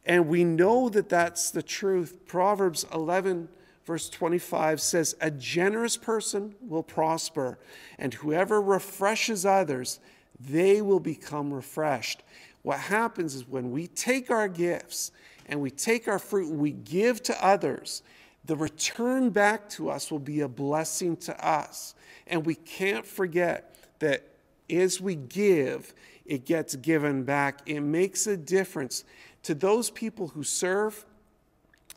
And 0.05 0.27
we 0.27 0.43
know 0.43 0.89
that 0.89 1.09
that's 1.09 1.51
the 1.51 1.61
truth. 1.61 2.25
Proverbs 2.25 2.85
11 2.91 3.49
verse 3.85 4.09
25 4.09 4.81
says, 4.81 5.15
A 5.21 5.31
generous 5.31 5.97
person 5.97 6.55
will 6.61 6.83
prosper, 6.83 7.59
and 7.97 8.13
whoever 8.13 8.61
refreshes 8.61 9.45
others, 9.45 9.99
they 10.39 10.81
will 10.81 10.99
become 10.99 11.53
refreshed. 11.53 12.23
What 12.61 12.79
happens 12.79 13.35
is 13.35 13.47
when 13.47 13.71
we 13.71 13.87
take 13.87 14.29
our 14.29 14.47
gifts 14.47 15.11
and 15.47 15.59
we 15.59 15.71
take 15.71 16.07
our 16.07 16.19
fruit 16.19 16.49
we 16.49 16.71
give 16.71 17.21
to 17.23 17.45
others, 17.45 18.03
the 18.45 18.55
return 18.55 19.29
back 19.29 19.69
to 19.69 19.89
us 19.89 20.11
will 20.11 20.19
be 20.19 20.41
a 20.41 20.47
blessing 20.47 21.15
to 21.17 21.47
us. 21.47 21.93
And 22.27 22.45
we 22.45 22.55
can't 22.55 23.05
forget 23.05 23.75
that 23.99 24.27
as 24.69 24.99
we 24.99 25.15
give, 25.15 25.93
it 26.25 26.45
gets 26.45 26.75
given 26.75 27.23
back. 27.23 27.59
It 27.65 27.81
makes 27.81 28.25
a 28.27 28.37
difference 28.37 29.03
to 29.43 29.53
those 29.53 29.89
people 29.89 30.29
who 30.29 30.43
serve 30.43 31.05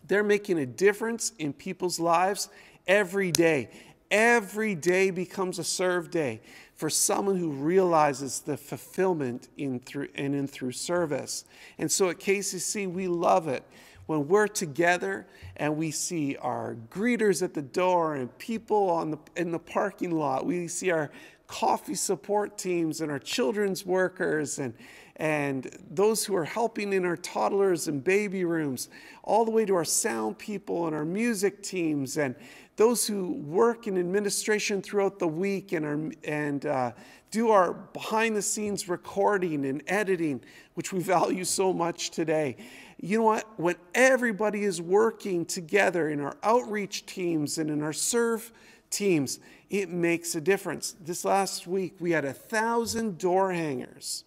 they're 0.07 0.22
making 0.22 0.59
a 0.59 0.66
difference 0.66 1.33
in 1.38 1.52
people's 1.52 1.98
lives 1.98 2.48
every 2.87 3.33
day. 3.33 3.70
Every 4.11 4.74
day 4.74 5.11
becomes 5.11 5.59
a 5.59 5.64
serve 5.64 6.11
day 6.11 6.40
for 6.76 6.90
someone 6.90 7.37
who 7.37 7.50
realizes 7.50 8.40
the 8.40 8.57
fulfillment 8.57 9.48
in 9.57 9.80
through 9.80 10.09
and 10.14 10.35
in 10.35 10.46
through 10.46 10.72
service. 10.72 11.44
And 11.78 11.90
so 11.90 12.11
at 12.11 12.18
KCC, 12.18 12.90
we 12.90 13.09
love 13.09 13.48
it 13.48 13.64
when 14.06 14.28
we're 14.28 14.48
together 14.48 15.26
and 15.56 15.76
we 15.76 15.90
see 15.90 16.36
our 16.36 16.76
greeters 16.90 17.42
at 17.42 17.54
the 17.54 17.62
door 17.62 18.16
and 18.16 18.36
people 18.38 18.90
on 18.90 19.10
the 19.10 19.18
in 19.36 19.50
the 19.50 19.58
parking 19.58 20.10
lot. 20.10 20.44
We 20.44 20.68
see 20.68 20.90
our 20.90 21.10
coffee 21.46 21.94
support 21.94 22.58
teams 22.58 23.00
and 23.00 23.10
our 23.10 23.18
children's 23.18 23.84
workers 23.84 24.58
and 24.58 24.74
and 25.16 25.70
those 25.90 26.24
who 26.24 26.34
are 26.34 26.44
helping 26.44 26.92
in 26.92 27.04
our 27.04 27.16
toddlers 27.16 27.86
and 27.86 28.02
baby 28.02 28.44
rooms, 28.44 28.88
all 29.22 29.44
the 29.44 29.50
way 29.50 29.64
to 29.64 29.74
our 29.74 29.84
sound 29.84 30.38
people 30.38 30.86
and 30.86 30.96
our 30.96 31.04
music 31.04 31.62
teams, 31.62 32.18
and 32.18 32.34
those 32.76 33.06
who 33.06 33.32
work 33.32 33.86
in 33.86 33.96
administration 33.96 34.82
throughout 34.82 35.20
the 35.20 35.28
week 35.28 35.70
and, 35.70 35.86
our, 35.86 36.10
and 36.24 36.66
uh, 36.66 36.90
do 37.30 37.50
our 37.50 37.72
behind 37.72 38.34
the 38.34 38.42
scenes 38.42 38.88
recording 38.88 39.64
and 39.66 39.84
editing, 39.86 40.40
which 40.74 40.92
we 40.92 40.98
value 41.16 41.44
so 41.44 41.72
much 41.72 42.10
today. 42.10 42.56
You 43.04 43.18
know 43.18 43.24
what? 43.24 43.60
When 43.60 43.76
everybody 43.94 44.64
is 44.64 44.80
working 44.80 45.44
together 45.44 46.08
in 46.08 46.22
our 46.22 46.38
outreach 46.42 47.04
teams 47.04 47.58
and 47.58 47.68
in 47.68 47.82
our 47.82 47.92
serve 47.92 48.50
teams, 48.88 49.40
it 49.68 49.90
makes 49.90 50.34
a 50.36 50.40
difference. 50.40 50.96
This 50.98 51.22
last 51.22 51.66
week, 51.66 51.96
we 52.00 52.12
had 52.12 52.24
a 52.24 52.32
thousand 52.32 53.18
door 53.18 53.52
hangers 53.52 54.24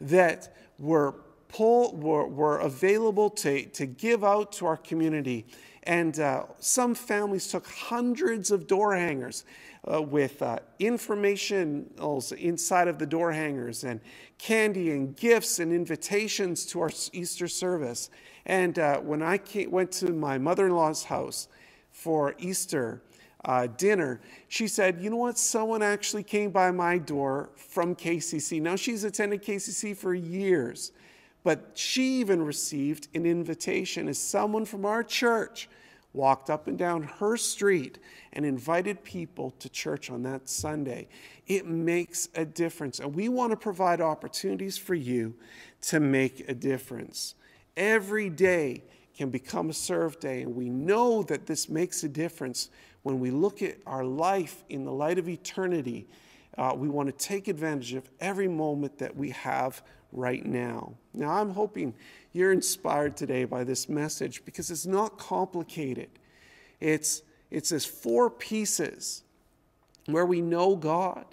that 0.00 0.54
were, 0.78 1.16
pull, 1.48 1.96
were, 1.96 2.28
were 2.28 2.58
available 2.58 3.30
to, 3.30 3.66
to 3.66 3.84
give 3.84 4.22
out 4.22 4.52
to 4.52 4.66
our 4.66 4.76
community. 4.76 5.44
And 5.82 6.16
uh, 6.20 6.44
some 6.60 6.94
families 6.94 7.48
took 7.48 7.66
hundreds 7.66 8.52
of 8.52 8.68
door 8.68 8.94
hangers 8.94 9.44
uh, 9.92 10.00
with 10.00 10.40
uh, 10.42 10.58
information 10.78 11.90
inside 12.38 12.88
of 12.88 12.98
the 12.98 13.06
door 13.06 13.32
hangers 13.32 13.84
and 13.84 14.00
candy 14.38 14.90
and 14.90 15.16
gifts 15.16 15.58
and 15.58 15.72
invitations 15.72 16.64
to 16.66 16.80
our 16.80 16.90
Easter 17.12 17.48
service. 17.48 18.10
And 18.46 18.78
uh, 18.78 18.98
when 18.98 19.22
I 19.22 19.38
came, 19.38 19.70
went 19.70 19.92
to 19.92 20.12
my 20.12 20.38
mother 20.38 20.66
in 20.66 20.72
law's 20.72 21.04
house 21.04 21.48
for 21.90 22.34
Easter, 22.38 23.02
uh, 23.44 23.66
dinner, 23.76 24.20
she 24.48 24.66
said, 24.66 25.00
You 25.00 25.10
know 25.10 25.16
what? 25.16 25.38
Someone 25.38 25.82
actually 25.82 26.22
came 26.22 26.50
by 26.50 26.70
my 26.70 26.96
door 26.98 27.50
from 27.56 27.94
KCC. 27.94 28.60
Now, 28.60 28.76
she's 28.76 29.04
attended 29.04 29.42
KCC 29.42 29.94
for 29.96 30.14
years, 30.14 30.92
but 31.42 31.72
she 31.74 32.20
even 32.20 32.42
received 32.42 33.08
an 33.14 33.26
invitation 33.26 34.08
as 34.08 34.18
someone 34.18 34.64
from 34.64 34.86
our 34.86 35.02
church 35.02 35.68
walked 36.14 36.48
up 36.48 36.68
and 36.68 36.78
down 36.78 37.02
her 37.02 37.36
street 37.36 37.98
and 38.32 38.46
invited 38.46 39.04
people 39.04 39.50
to 39.58 39.68
church 39.68 40.10
on 40.10 40.22
that 40.22 40.48
Sunday. 40.48 41.08
It 41.46 41.66
makes 41.66 42.28
a 42.34 42.44
difference. 42.44 43.00
And 43.00 43.14
we 43.14 43.28
want 43.28 43.50
to 43.50 43.56
provide 43.56 44.00
opportunities 44.00 44.78
for 44.78 44.94
you 44.94 45.34
to 45.82 46.00
make 46.00 46.48
a 46.48 46.54
difference. 46.54 47.34
Every 47.76 48.30
day 48.30 48.84
can 49.16 49.30
become 49.30 49.70
a 49.70 49.74
serve 49.74 50.18
day, 50.20 50.42
and 50.42 50.54
we 50.54 50.68
know 50.68 51.22
that 51.24 51.46
this 51.46 51.68
makes 51.68 52.02
a 52.04 52.08
difference 52.08 52.70
when 53.02 53.20
we 53.20 53.30
look 53.30 53.62
at 53.62 53.76
our 53.86 54.04
life 54.04 54.64
in 54.68 54.84
the 54.84 54.92
light 54.92 55.18
of 55.18 55.28
eternity, 55.28 56.06
uh, 56.56 56.72
we 56.76 56.88
want 56.88 57.08
to 57.08 57.12
take 57.12 57.48
advantage 57.48 57.94
of 57.94 58.08
every 58.20 58.48
moment 58.48 58.98
that 58.98 59.16
we 59.16 59.30
have 59.30 59.82
right 60.12 60.44
now. 60.44 60.94
Now, 61.12 61.32
I'm 61.32 61.50
hoping 61.50 61.94
you're 62.32 62.52
inspired 62.52 63.16
today 63.16 63.44
by 63.44 63.64
this 63.64 63.88
message 63.88 64.44
because 64.44 64.70
it's 64.70 64.86
not 64.86 65.18
complicated. 65.18 66.08
It's, 66.80 67.22
it's 67.50 67.72
as 67.72 67.84
four 67.84 68.30
pieces 68.30 69.22
where 70.06 70.26
we 70.26 70.40
know 70.40 70.76
God. 70.76 71.24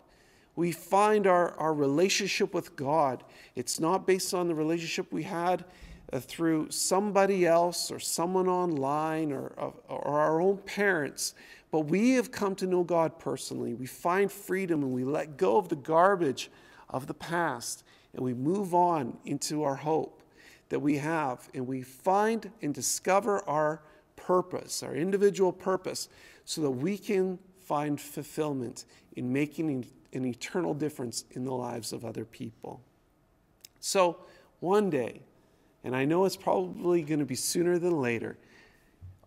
We 0.55 0.71
find 0.71 1.27
our, 1.27 1.53
our 1.57 1.73
relationship 1.73 2.53
with 2.53 2.75
God. 2.75 3.23
It's 3.55 3.79
not 3.79 4.05
based 4.05 4.33
on 4.33 4.47
the 4.47 4.55
relationship 4.55 5.11
we 5.11 5.23
had 5.23 5.63
uh, 6.11 6.19
through 6.19 6.69
somebody 6.71 7.45
else 7.45 7.91
or 7.91 7.99
someone 7.99 8.47
online 8.47 9.31
or, 9.31 9.73
or 9.87 10.19
our 10.19 10.41
own 10.41 10.57
parents, 10.57 11.35
but 11.71 11.81
we 11.81 12.11
have 12.11 12.31
come 12.31 12.53
to 12.55 12.67
know 12.67 12.83
God 12.83 13.17
personally. 13.17 13.73
We 13.73 13.85
find 13.85 14.29
freedom 14.31 14.83
and 14.83 14.91
we 14.91 15.05
let 15.05 15.37
go 15.37 15.57
of 15.57 15.69
the 15.69 15.77
garbage 15.77 16.51
of 16.89 17.07
the 17.07 17.13
past 17.13 17.83
and 18.13 18.23
we 18.23 18.33
move 18.33 18.75
on 18.75 19.17
into 19.25 19.63
our 19.63 19.75
hope 19.75 20.21
that 20.69 20.79
we 20.79 20.97
have 20.97 21.49
and 21.53 21.65
we 21.65 21.81
find 21.81 22.51
and 22.61 22.73
discover 22.73 23.47
our 23.47 23.81
purpose, 24.17 24.83
our 24.83 24.93
individual 24.93 25.53
purpose, 25.53 26.09
so 26.43 26.61
that 26.61 26.71
we 26.71 26.97
can 26.97 27.39
find 27.59 27.99
fulfillment 27.99 28.85
in 29.15 29.31
making 29.31 29.85
an 30.13 30.25
eternal 30.25 30.73
difference 30.73 31.23
in 31.31 31.45
the 31.45 31.53
lives 31.53 31.93
of 31.93 32.03
other 32.03 32.25
people. 32.25 32.81
So, 33.79 34.17
one 34.59 34.89
day, 34.89 35.21
and 35.83 35.95
I 35.95 36.05
know 36.05 36.25
it's 36.25 36.37
probably 36.37 37.01
going 37.01 37.19
to 37.19 37.25
be 37.25 37.35
sooner 37.35 37.79
than 37.79 37.99
later, 37.99 38.37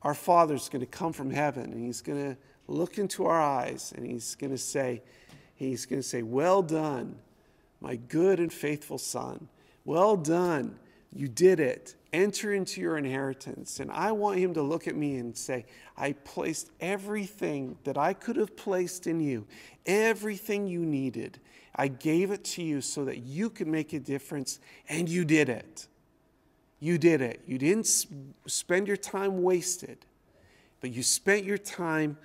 our 0.04 0.14
Father's 0.14 0.68
going 0.68 0.80
to 0.80 0.86
come 0.86 1.12
from 1.12 1.30
heaven 1.30 1.72
and 1.72 1.84
He's 1.84 2.02
going 2.02 2.22
to 2.22 2.36
look 2.68 2.98
into 2.98 3.24
our 3.26 3.40
eyes 3.40 3.92
and 3.96 4.06
He's 4.06 4.34
going 4.34 4.52
to 4.52 4.58
say, 4.58 5.02
He's 5.54 5.86
going 5.86 6.02
to 6.02 6.06
say, 6.06 6.22
Well 6.22 6.62
done, 6.62 7.16
my 7.80 7.96
good 7.96 8.38
and 8.38 8.52
faithful 8.52 8.98
Son. 8.98 9.48
Well 9.84 10.16
done. 10.16 10.78
You 11.12 11.28
did 11.28 11.60
it. 11.60 11.94
Enter 12.12 12.52
into 12.52 12.80
your 12.80 12.98
inheritance. 12.98 13.80
And 13.80 13.90
I 13.90 14.12
want 14.12 14.38
him 14.38 14.54
to 14.54 14.62
look 14.62 14.88
at 14.88 14.96
me 14.96 15.16
and 15.16 15.36
say, 15.36 15.64
I 15.96 16.12
placed 16.12 16.70
everything 16.80 17.76
that 17.84 17.96
I 17.96 18.14
could 18.14 18.36
have 18.36 18.56
placed 18.56 19.06
in 19.06 19.20
you, 19.20 19.46
everything 19.86 20.66
you 20.66 20.80
needed. 20.80 21.38
I 21.76 21.88
gave 21.88 22.30
it 22.30 22.44
to 22.44 22.62
you 22.62 22.80
so 22.80 23.04
that 23.04 23.18
you 23.18 23.50
could 23.50 23.66
make 23.66 23.92
a 23.92 24.00
difference, 24.00 24.60
and 24.88 25.08
you 25.08 25.24
did 25.24 25.48
it. 25.48 25.88
You 26.84 26.98
did 26.98 27.22
it. 27.22 27.40
You 27.46 27.56
didn't 27.56 27.86
spend 28.44 28.88
your 28.88 28.98
time 28.98 29.42
wasted, 29.42 29.96
but 30.82 30.90
you 30.90 31.02
spent 31.02 31.46
your 31.46 31.56
time 31.56 32.18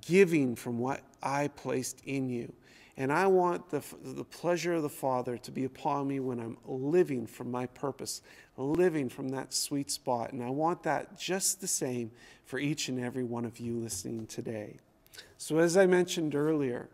giving 0.00 0.56
from 0.56 0.80
what 0.80 1.02
I 1.22 1.46
placed 1.46 2.02
in 2.04 2.28
you. 2.28 2.52
And 2.96 3.12
I 3.12 3.28
want 3.28 3.70
the, 3.70 3.84
the 4.02 4.24
pleasure 4.24 4.74
of 4.74 4.82
the 4.82 4.88
Father 4.88 5.38
to 5.38 5.52
be 5.52 5.64
upon 5.64 6.08
me 6.08 6.18
when 6.18 6.40
I'm 6.40 6.56
living 6.66 7.24
from 7.24 7.52
my 7.52 7.66
purpose, 7.66 8.20
living 8.56 9.08
from 9.08 9.28
that 9.28 9.54
sweet 9.54 9.92
spot. 9.92 10.32
And 10.32 10.42
I 10.42 10.50
want 10.50 10.82
that 10.82 11.16
just 11.16 11.60
the 11.60 11.68
same 11.68 12.10
for 12.46 12.58
each 12.58 12.88
and 12.88 12.98
every 12.98 13.22
one 13.22 13.44
of 13.44 13.60
you 13.60 13.76
listening 13.76 14.26
today. 14.26 14.78
So, 15.38 15.58
as 15.58 15.76
I 15.76 15.86
mentioned 15.86 16.34
earlier 16.34 16.88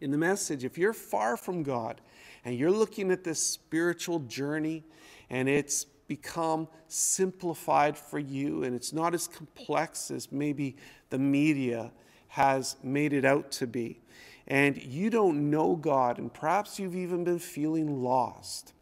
in 0.00 0.10
the 0.10 0.18
message, 0.18 0.64
if 0.64 0.76
you're 0.76 0.92
far 0.92 1.36
from 1.36 1.62
God 1.62 2.00
and 2.44 2.58
you're 2.58 2.72
looking 2.72 3.12
at 3.12 3.22
this 3.22 3.40
spiritual 3.40 4.18
journey 4.18 4.82
and 5.30 5.48
it's 5.48 5.84
become 5.84 6.68
simplified 6.88 7.96
for 7.96 8.18
you 8.18 8.64
and 8.64 8.74
it's 8.74 8.92
not 8.92 9.14
as 9.14 9.28
complex 9.28 10.10
as 10.10 10.32
maybe 10.32 10.76
the 11.10 11.18
media 11.18 11.92
has 12.28 12.76
made 12.82 13.12
it 13.12 13.24
out 13.24 13.50
to 13.50 13.66
be, 13.66 14.00
and 14.46 14.82
you 14.82 15.10
don't 15.10 15.50
know 15.50 15.76
God, 15.76 16.18
and 16.18 16.32
perhaps 16.32 16.78
you've 16.78 16.96
even 16.96 17.24
been 17.24 17.38
feeling 17.38 18.02
lost, 18.02 18.72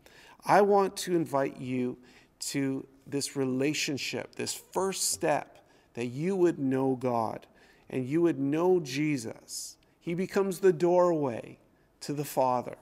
I 0.44 0.62
want 0.62 0.96
to 0.98 1.16
invite 1.16 1.58
you 1.60 1.96
to 2.38 2.86
this 3.06 3.36
relationship, 3.36 4.34
this 4.36 4.54
first 4.54 5.10
step 5.10 5.64
that 5.94 6.06
you 6.06 6.36
would 6.36 6.58
know 6.58 6.96
God 6.96 7.46
and 7.88 8.06
you 8.06 8.22
would 8.22 8.38
know 8.38 8.80
Jesus. 8.80 9.76
He 10.00 10.14
becomes 10.14 10.58
the 10.58 10.72
doorway 10.72 11.58
to 12.00 12.12
the 12.12 12.24
Father. 12.24 12.76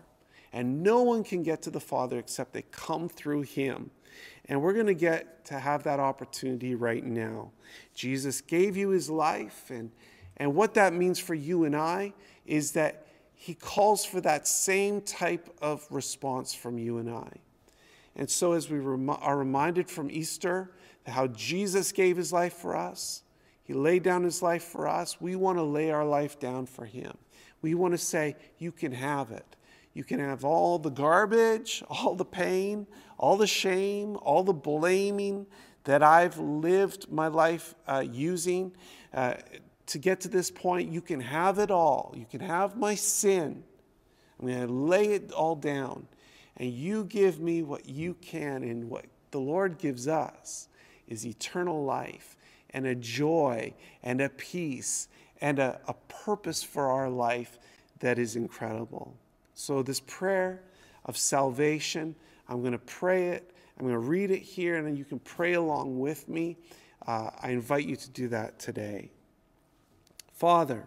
And 0.54 0.82
no 0.82 1.02
one 1.02 1.24
can 1.24 1.42
get 1.42 1.62
to 1.62 1.70
the 1.70 1.80
Father 1.80 2.18
except 2.18 2.52
they 2.54 2.62
come 2.70 3.08
through 3.08 3.42
Him. 3.42 3.90
And 4.46 4.62
we're 4.62 4.72
going 4.72 4.86
to 4.86 4.94
get 4.94 5.44
to 5.46 5.58
have 5.58 5.82
that 5.82 6.00
opportunity 6.00 6.74
right 6.74 7.04
now. 7.04 7.50
Jesus 7.94 8.40
gave 8.40 8.76
you 8.76 8.90
His 8.90 9.10
life, 9.10 9.70
and, 9.70 9.90
and 10.36 10.54
what 10.54 10.74
that 10.74 10.94
means 10.94 11.18
for 11.18 11.34
you 11.34 11.64
and 11.64 11.76
I 11.76 12.14
is 12.46 12.72
that 12.72 13.04
he 13.44 13.52
calls 13.52 14.06
for 14.06 14.22
that 14.22 14.48
same 14.48 15.02
type 15.02 15.54
of 15.60 15.86
response 15.90 16.54
from 16.54 16.78
you 16.78 16.96
and 16.96 17.10
I. 17.10 17.30
And 18.16 18.30
so, 18.30 18.52
as 18.52 18.70
we 18.70 18.78
are 18.78 19.36
reminded 19.36 19.90
from 19.90 20.10
Easter 20.10 20.70
how 21.06 21.26
Jesus 21.26 21.92
gave 21.92 22.16
his 22.16 22.32
life 22.32 22.54
for 22.54 22.74
us, 22.74 23.22
he 23.62 23.74
laid 23.74 24.02
down 24.02 24.22
his 24.22 24.40
life 24.40 24.62
for 24.62 24.88
us, 24.88 25.20
we 25.20 25.36
want 25.36 25.58
to 25.58 25.62
lay 25.62 25.90
our 25.90 26.06
life 26.06 26.38
down 26.38 26.64
for 26.64 26.86
him. 26.86 27.18
We 27.60 27.74
want 27.74 27.92
to 27.92 27.98
say, 27.98 28.36
You 28.58 28.72
can 28.72 28.92
have 28.92 29.30
it. 29.30 29.56
You 29.94 30.02
can 30.04 30.18
have 30.18 30.44
all 30.44 30.78
the 30.78 30.90
garbage, 30.90 31.82
all 31.88 32.14
the 32.14 32.24
pain, 32.24 32.86
all 33.16 33.36
the 33.36 33.46
shame, 33.46 34.18
all 34.22 34.42
the 34.42 34.52
blaming 34.52 35.46
that 35.84 36.02
I've 36.02 36.38
lived 36.38 37.10
my 37.10 37.28
life 37.28 37.74
uh, 37.86 38.04
using. 38.10 38.72
Uh, 39.12 39.34
to 39.86 39.98
get 39.98 40.20
to 40.22 40.28
this 40.28 40.50
point, 40.50 40.90
you 40.90 41.00
can 41.00 41.20
have 41.20 41.58
it 41.58 41.70
all. 41.70 42.12
You 42.16 42.26
can 42.28 42.40
have 42.40 42.76
my 42.76 42.94
sin. 42.94 43.62
I'm 44.40 44.48
going 44.48 44.66
to 44.66 44.72
lay 44.72 45.12
it 45.12 45.30
all 45.32 45.54
down. 45.54 46.08
And 46.56 46.72
you 46.72 47.04
give 47.04 47.38
me 47.40 47.62
what 47.62 47.88
you 47.88 48.14
can, 48.14 48.62
and 48.62 48.88
what 48.88 49.06
the 49.30 49.40
Lord 49.40 49.78
gives 49.78 50.08
us 50.08 50.68
is 51.06 51.26
eternal 51.26 51.84
life 51.84 52.36
and 52.70 52.86
a 52.86 52.94
joy 52.94 53.74
and 54.02 54.20
a 54.20 54.28
peace 54.28 55.08
and 55.40 55.58
a, 55.58 55.80
a 55.86 55.94
purpose 56.08 56.62
for 56.62 56.90
our 56.90 57.10
life 57.10 57.58
that 58.00 58.18
is 58.18 58.36
incredible. 58.36 59.16
So, 59.54 59.82
this 59.82 60.00
prayer 60.00 60.62
of 61.04 61.16
salvation, 61.16 62.14
I'm 62.48 62.60
going 62.60 62.72
to 62.72 62.78
pray 62.78 63.28
it. 63.28 63.50
I'm 63.78 63.86
going 63.86 63.94
to 63.94 64.06
read 64.06 64.30
it 64.30 64.42
here, 64.42 64.76
and 64.76 64.86
then 64.86 64.96
you 64.96 65.04
can 65.04 65.18
pray 65.20 65.54
along 65.54 65.98
with 65.98 66.28
me. 66.28 66.56
Uh, 67.06 67.30
I 67.40 67.50
invite 67.50 67.86
you 67.86 67.96
to 67.96 68.10
do 68.10 68.28
that 68.28 68.58
today. 68.58 69.10
Father, 70.32 70.86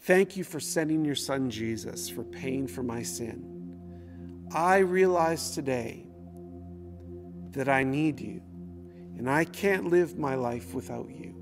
thank 0.00 0.36
you 0.36 0.44
for 0.44 0.60
sending 0.60 1.04
your 1.04 1.14
son 1.14 1.50
Jesus 1.50 2.08
for 2.08 2.24
paying 2.24 2.66
for 2.66 2.82
my 2.82 3.02
sin. 3.02 4.46
I 4.52 4.78
realize 4.78 5.50
today 5.50 6.06
that 7.52 7.68
I 7.68 7.82
need 7.82 8.20
you 8.20 8.42
and 9.18 9.28
I 9.28 9.44
can't 9.44 9.86
live 9.86 10.16
my 10.16 10.36
life 10.36 10.74
without 10.74 11.10
you. 11.10 11.34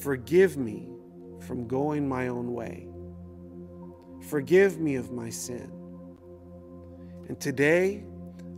Forgive 0.00 0.56
me 0.56 0.88
from 1.40 1.66
going 1.66 2.08
my 2.08 2.28
own 2.28 2.52
way. 2.52 2.86
Forgive 4.28 4.80
me 4.80 4.96
of 4.96 5.12
my 5.12 5.28
sin. 5.28 5.70
And 7.28 7.38
today, 7.38 8.04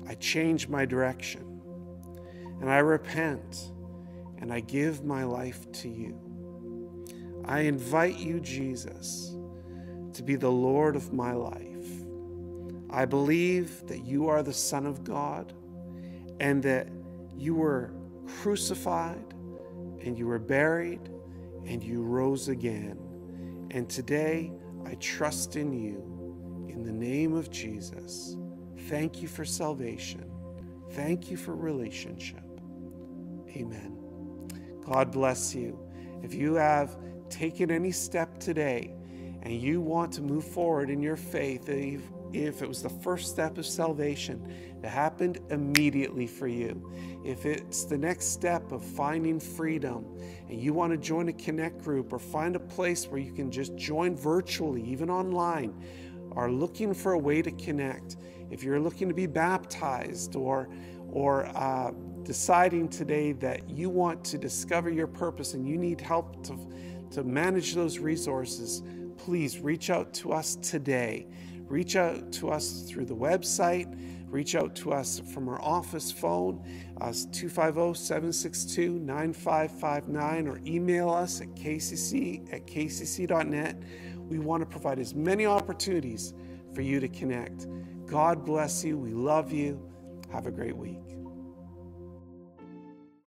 I 0.09 0.15
change 0.15 0.69
my 0.69 0.85
direction 0.85 1.61
and 2.61 2.71
I 2.71 2.79
repent 2.79 3.73
and 4.39 4.53
I 4.53 4.61
give 4.61 5.05
my 5.05 5.25
life 5.25 5.71
to 5.73 5.89
you. 5.89 6.19
I 7.45 7.61
invite 7.61 8.19
you, 8.19 8.41
Jesus, 8.41 9.37
to 10.13 10.23
be 10.23 10.37
the 10.37 10.51
Lord 10.51 10.95
of 10.95 11.13
my 11.13 11.33
life. 11.33 11.63
I 12.91 13.05
believe 13.05 13.87
that 13.89 14.05
you 14.05 14.29
are 14.29 14.43
the 14.43 14.53
Son 14.53 14.87
of 14.87 15.05
God 15.05 15.53
and 16.41 16.63
that 16.63 16.89
you 17.37 17.55
were 17.55 17.93
crucified 18.41 19.35
and 20.01 20.17
you 20.17 20.27
were 20.27 20.39
buried 20.39 21.11
and 21.67 21.83
you 21.83 22.03
rose 22.03 22.49
again. 22.49 22.99
And 23.73 23.89
today 23.89 24.53
I 24.87 24.95
trust 24.95 25.57
in 25.57 25.73
you. 25.73 26.69
In 26.69 26.85
the 26.85 26.93
name 26.93 27.35
of 27.35 27.51
Jesus, 27.51 28.37
thank 28.89 29.21
you 29.21 29.27
for 29.29 29.45
salvation. 29.45 30.31
Thank 30.93 31.31
you 31.31 31.37
for 31.37 31.57
relationship. 31.57 32.45
Amen. 33.51 33.99
God 34.85 35.11
bless 35.11 35.55
you. 35.55 35.79
If 36.23 36.35
you 36.35 36.55
have 36.55 36.97
taken 37.29 37.71
any 37.71 37.91
step 37.91 38.39
today 38.39 38.95
and 39.43 39.53
you 39.53 39.81
want 39.81 40.13
to 40.13 40.23
move 40.23 40.45
forward 40.45 40.91
in 40.91 41.03
your 41.03 41.17
faith, 41.17 41.69
if, 42.45 42.63
it 42.63 42.69
was 42.69 42.83
the 42.83 42.89
first 42.89 43.31
step 43.31 43.59
of 43.59 43.67
salvation, 43.67 44.53
it 44.83 44.89
happened 44.89 45.39
immediately 45.51 46.27
for 46.27 46.47
you. 46.47 46.91
If 47.25 47.47
it's 47.47 47.85
the 47.85 47.99
next 47.99 48.27
step 48.27 48.73
of 48.73 48.85
finding 48.85 49.41
freedom 49.41 50.07
and 50.49 50.61
you 50.61 50.73
want 50.73 50.93
to 50.93 50.99
join 50.99 51.29
a 51.29 51.33
connect 51.33 51.83
group 51.83 52.13
or 52.13 52.19
find 52.19 52.57
a 52.57 52.61
place 52.61 53.07
where 53.07 53.21
you 53.21 53.33
can 53.33 53.51
just 53.51 53.77
join 53.77 54.17
virtually, 54.17 54.83
even 54.83 55.11
online, 55.11 55.75
are 56.33 56.51
looking 56.51 56.93
for 56.93 57.13
a 57.13 57.19
way 57.19 57.43
to 57.43 57.51
connect, 57.53 58.17
if 58.51 58.63
you're 58.63 58.79
looking 58.79 59.09
to 59.09 59.15
be 59.15 59.27
baptized 59.27 60.37
or 60.37 60.69
or 61.11 61.47
uh, 61.57 61.93
deciding 62.25 62.89
today 62.89 63.33
that 63.33 63.71
you 63.71 63.89
want 63.89 64.23
to 64.25 64.37
discover 64.37 64.91
your 64.91 65.07
purpose 65.07 65.55
and 65.55 65.67
you 65.67 65.79
need 65.79 66.01
help 66.01 66.45
to 66.45 66.57
to 67.11 67.25
manage 67.25 67.75
those 67.75 67.99
resources, 67.99 68.83
please 69.17 69.61
reach 69.61 69.91
out 69.91 70.13
to 70.13 70.33
us 70.33 70.57
today. 70.57 71.27
Reach 71.69 71.97
out 71.97 72.33
to 72.33 72.51
us 72.51 72.83
through 72.83 73.07
the 73.07 73.17
website. 73.17 73.99
Reach 74.29 74.55
out 74.55 74.75
to 74.77 74.93
us 74.93 75.21
from 75.33 75.49
our 75.49 75.61
office 75.63 76.11
phone, 76.11 76.63
uh, 77.01 77.13
250 77.33 77.95
762 77.95 78.99
9559, 78.99 80.49
or 80.49 80.61
email 80.67 81.11
us 81.11 81.41
at 81.41 81.49
kcc 81.55 82.53
at 82.53 82.67
kcc.net. 82.67 83.77
We 84.29 84.39
want 84.39 84.63
to 84.63 84.67
provide 84.67 84.99
as 84.99 85.15
many 85.15 85.47
opportunities 85.47 86.35
for 86.75 86.83
you 86.83 87.01
to 87.01 87.09
connect. 87.09 87.67
God 88.07 88.45
bless 88.45 88.85
you. 88.85 88.99
We 88.99 89.13
love 89.13 89.53
you. 89.53 89.81
Have 90.33 90.47
a 90.47 90.51
great 90.51 90.77
week. 90.77 91.06